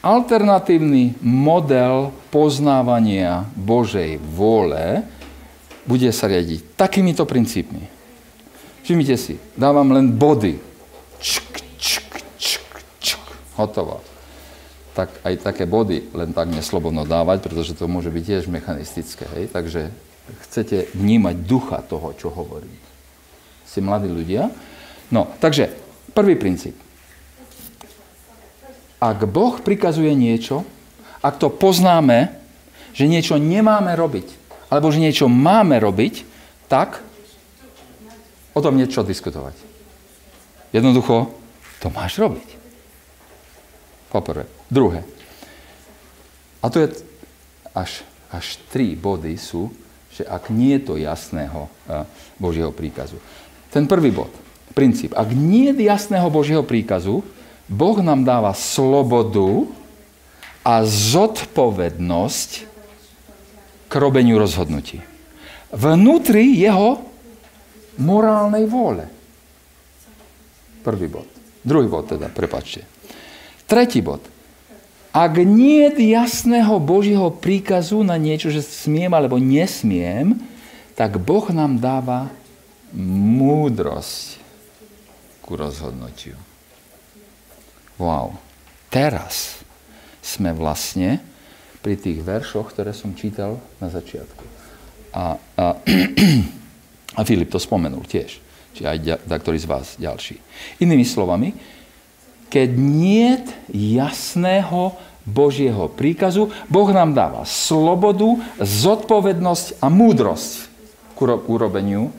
alternatívny 0.03 1.17
model 1.23 2.11
poznávania 2.35 3.47
Božej 3.55 4.19
vôle 4.19 5.07
bude 5.87 6.11
sa 6.11 6.27
riadiť 6.27 6.77
takýmito 6.77 7.23
princípmi. 7.27 7.87
Všimnite 8.83 9.17
si, 9.17 9.39
dávam 9.55 9.89
len 9.95 10.11
body. 10.11 10.59
Čk, 11.23 11.55
čk, 11.79 12.11
čk, 12.35 12.71
čk. 12.99 13.23
Hotovo 13.55 14.13
tak 14.93 15.09
aj 15.25 15.35
také 15.41 15.65
body 15.65 16.13
len 16.13 16.37
tak 16.37 16.53
neslobodno 16.53 17.09
dávať, 17.09 17.49
pretože 17.49 17.73
to 17.73 17.89
môže 17.89 18.13
byť 18.13 18.25
tiež 18.25 18.45
mechanistické. 18.53 19.25
Hej? 19.37 19.45
Takže 19.53 19.89
chcete 20.49 20.93
vnímať 20.93 21.37
ducha 21.49 21.81
toho, 21.81 22.13
čo 22.13 22.29
hovorí. 22.29 22.69
Si 23.65 23.81
mladí 23.81 24.13
ľudia. 24.13 24.53
No, 25.09 25.33
takže 25.41 25.73
prvý 26.13 26.37
princíp. 26.37 26.77
Ak 29.03 29.27
Boh 29.27 29.59
prikazuje 29.59 30.15
niečo, 30.15 30.63
ak 31.19 31.43
to 31.43 31.51
poznáme, 31.51 32.31
že 32.95 33.11
niečo 33.11 33.35
nemáme 33.35 33.91
robiť, 33.99 34.31
alebo 34.71 34.95
že 34.95 35.03
niečo 35.03 35.27
máme 35.27 35.83
robiť, 35.83 36.23
tak 36.71 37.03
o 38.55 38.61
tom 38.63 38.79
niečo 38.79 39.03
diskutovať. 39.03 39.59
Jednoducho, 40.71 41.35
to 41.83 41.91
máš 41.91 42.23
robiť. 42.23 42.49
Poprvé. 44.15 44.47
Druhé. 44.71 45.03
A 46.63 46.71
to 46.71 46.87
je 46.87 46.95
až, 47.75 48.07
až 48.31 48.63
tri 48.71 48.95
body 48.95 49.35
sú, 49.35 49.73
že 50.15 50.23
ak 50.23 50.53
nie 50.53 50.79
je 50.79 50.83
to 50.87 50.95
jasného 51.01 51.67
Božieho 52.39 52.71
príkazu. 52.71 53.19
Ten 53.73 53.89
prvý 53.89 54.13
bod, 54.13 54.31
princíp. 54.77 55.17
Ak 55.17 55.33
nie 55.33 55.73
je 55.73 55.89
jasného 55.89 56.29
Božieho 56.29 56.63
príkazu, 56.63 57.25
Boh 57.73 57.97
nám 58.05 58.29
dáva 58.29 58.53
slobodu 58.53 59.65
a 60.61 60.85
zodpovednosť 60.85 62.51
k 63.89 63.93
robeniu 63.97 64.37
rozhodnutí. 64.37 65.01
Vnútri 65.73 66.53
jeho 66.53 67.01
morálnej 67.97 68.69
vôle. 68.69 69.09
Prvý 70.85 71.09
bod. 71.09 71.25
Druhý 71.65 71.89
bod 71.89 72.13
teda, 72.13 72.29
prepačte. 72.29 72.85
Tretí 73.65 74.05
bod. 74.05 74.21
Ak 75.13 75.37
nie 75.41 75.89
je 75.93 76.13
jasného 76.13 76.77
Božieho 76.81 77.33
príkazu 77.33 78.05
na 78.05 78.21
niečo, 78.21 78.49
že 78.49 78.65
smiem 78.65 79.13
alebo 79.13 79.41
nesmiem, 79.41 80.37
tak 80.97 81.17
Boh 81.21 81.49
nám 81.53 81.81
dáva 81.81 82.29
múdrosť 82.97 84.41
ku 85.41 85.57
rozhodnutiu. 85.57 86.52
Wow. 88.03 88.35
Teraz 88.91 89.63
sme 90.19 90.51
vlastne 90.51 91.23
pri 91.87 91.95
tých 91.95 92.19
veršoch, 92.19 92.75
ktoré 92.75 92.91
som 92.91 93.15
čítal 93.15 93.63
na 93.79 93.87
začiatku. 93.87 94.43
A, 95.15 95.39
a, 95.39 95.65
a 97.19 97.21
Filip 97.23 97.55
to 97.55 97.63
spomenul 97.63 98.03
tiež. 98.03 98.43
Či 98.75 98.83
aj 98.83 99.23
ktorý 99.23 99.59
z 99.63 99.71
vás 99.71 99.95
ďalší. 100.03 100.43
Inými 100.83 101.07
slovami, 101.07 101.55
keď 102.51 102.69
nie 102.75 103.39
jasného 103.71 104.99
Božieho 105.23 105.87
príkazu, 105.87 106.51
Boh 106.67 106.91
nám 106.91 107.15
dáva 107.15 107.47
slobodu, 107.47 108.43
zodpovednosť 108.59 109.79
a 109.79 109.87
múdrosť 109.87 110.67
k 111.15 111.19
urobeniu 111.47 112.11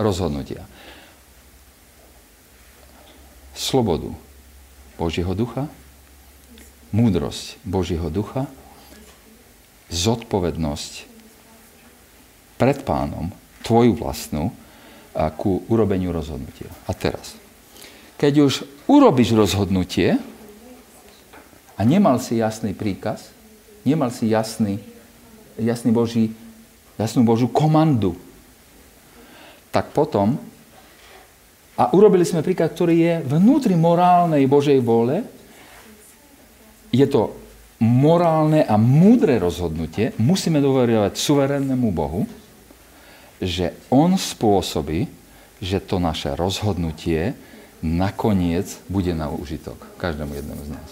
rozhodnutia. 0.00 0.64
slobodu 3.54 4.23
Božieho 4.98 5.34
ducha, 5.34 5.66
múdrosť 6.94 7.58
Božieho 7.66 8.08
ducha, 8.10 8.46
zodpovednosť 9.90 11.10
pred 12.58 12.78
pánom, 12.86 13.34
tvoju 13.66 13.98
vlastnú, 13.98 14.54
a 15.14 15.30
ku 15.30 15.62
urobeniu 15.70 16.10
rozhodnutia. 16.10 16.66
A 16.90 16.92
teraz, 16.92 17.38
keď 18.18 18.50
už 18.50 18.66
urobíš 18.90 19.30
rozhodnutie 19.30 20.18
a 21.78 21.80
nemal 21.86 22.18
si 22.18 22.42
jasný 22.42 22.74
príkaz, 22.74 23.30
nemal 23.86 24.10
si 24.10 24.26
jasný, 24.26 24.82
jasný 25.54 25.94
Boží, 25.94 26.34
jasnú 26.98 27.22
Božú 27.22 27.46
komandu, 27.46 28.18
tak 29.70 29.94
potom, 29.94 30.38
a 31.74 31.90
urobili 31.90 32.22
sme 32.22 32.46
príkaz, 32.46 32.70
ktorý 32.74 32.94
je 32.94 33.14
vnútri 33.26 33.74
morálnej 33.74 34.46
Božej 34.46 34.78
vole, 34.78 35.26
je 36.94 37.06
to 37.10 37.34
morálne 37.82 38.62
a 38.62 38.78
múdre 38.78 39.42
rozhodnutie, 39.42 40.14
musíme 40.22 40.62
dôverovať 40.62 41.18
suverénnemu 41.18 41.88
Bohu, 41.90 42.22
že 43.42 43.74
On 43.90 44.14
spôsobí, 44.14 45.10
že 45.58 45.82
to 45.82 45.98
naše 45.98 46.30
rozhodnutie 46.38 47.34
nakoniec 47.82 48.78
bude 48.86 49.10
na 49.12 49.28
užitok 49.28 49.76
každému 49.98 50.32
jednému 50.38 50.62
z 50.64 50.70
nás. 50.72 50.90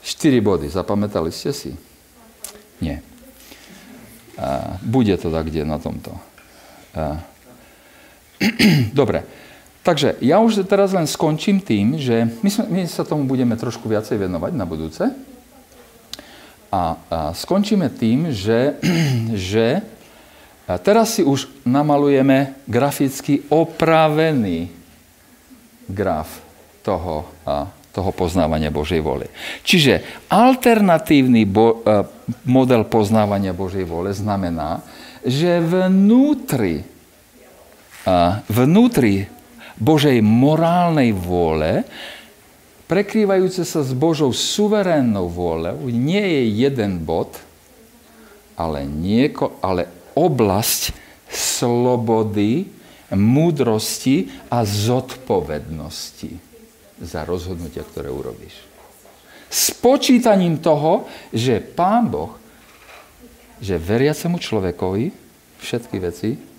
Štyri 0.00 0.40
body, 0.40 0.70
zapamätali 0.70 1.28
ste 1.28 1.52
si? 1.52 1.72
Nie. 2.80 3.04
Bude 4.80 5.12
to 5.20 5.28
tak, 5.28 5.52
kde 5.52 5.68
na 5.68 5.76
tomto. 5.76 6.16
Dobre, 8.96 9.24
takže 9.84 10.16
ja 10.24 10.40
už 10.40 10.64
teraz 10.64 10.96
len 10.96 11.04
skončím 11.04 11.60
tým, 11.60 12.00
že 12.00 12.28
my, 12.40 12.48
sme, 12.48 12.64
my 12.68 12.80
sa 12.88 13.04
tomu 13.04 13.28
budeme 13.28 13.54
trošku 13.54 13.86
viacej 13.86 14.16
venovať 14.16 14.52
na 14.56 14.64
budúce. 14.64 15.04
A, 16.70 16.94
a 17.10 17.18
skončíme 17.34 17.90
tým, 17.90 18.30
že, 18.32 18.80
že 19.52 19.84
teraz 20.80 21.18
si 21.18 21.22
už 21.26 21.50
namalujeme 21.66 22.54
graficky 22.70 23.42
opravený 23.50 24.70
graf 25.90 26.30
toho, 26.86 27.26
a, 27.42 27.66
toho 27.90 28.10
poznávania 28.14 28.70
Božej 28.70 29.02
vole. 29.02 29.26
Čiže 29.66 30.26
alternatívny 30.30 31.42
bo, 31.44 31.82
a, 31.82 32.06
model 32.46 32.86
poznávania 32.86 33.50
Božej 33.50 33.82
vole 33.82 34.14
znamená, 34.14 34.80
že 35.26 35.60
vnútri, 35.60 36.86
vnútri 38.48 39.28
Božej 39.80 40.20
morálnej 40.20 41.12
vôle, 41.16 41.88
prekrývajúce 42.84 43.64
sa 43.64 43.80
s 43.80 43.96
Božou 43.96 44.34
suverénnou 44.34 45.30
vôľou, 45.30 45.88
nie 45.88 46.20
je 46.20 46.42
jeden 46.68 47.00
bod, 47.00 47.32
ale, 48.60 48.84
nieko, 48.84 49.56
ale 49.64 49.88
oblasť 50.12 50.92
slobody, 51.30 52.68
múdrosti 53.14 54.28
a 54.52 54.62
zodpovednosti 54.62 56.32
za 57.00 57.24
rozhodnutia, 57.24 57.86
ktoré 57.86 58.12
urobíš. 58.12 58.52
S 59.50 59.74
počítaním 59.74 60.62
toho, 60.62 61.08
že 61.32 61.58
Pán 61.58 62.06
Boh, 62.12 62.36
že 63.58 63.80
veriacemu 63.80 64.38
človekovi 64.38 65.10
všetky 65.58 65.96
veci 65.98 66.49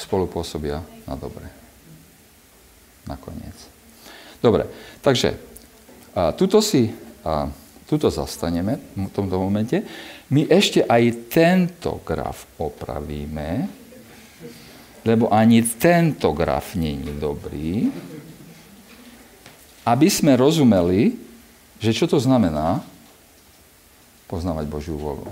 spolupôsobia 0.00 0.80
na 1.04 1.14
dobre. 1.14 1.44
Nakoniec. 3.04 3.56
Dobre, 4.40 4.64
takže 5.04 5.36
a, 6.16 6.32
tuto 6.32 6.64
si 6.64 6.88
a, 7.20 7.52
tuto 7.84 8.08
zastaneme 8.08 8.78
v 8.94 9.10
tomto 9.10 9.36
momente. 9.36 9.82
My 10.30 10.46
ešte 10.46 10.86
aj 10.86 11.26
tento 11.28 11.98
graf 12.06 12.46
opravíme, 12.56 13.66
lebo 15.02 15.26
ani 15.28 15.60
tento 15.66 16.30
graf 16.30 16.78
není 16.78 17.10
dobrý, 17.18 17.90
aby 19.82 20.06
sme 20.06 20.38
rozumeli, 20.38 21.18
že 21.82 21.90
čo 21.90 22.06
to 22.06 22.22
znamená 22.22 22.84
poznávať 24.30 24.70
Božiu 24.70 24.94
volu. 24.94 25.26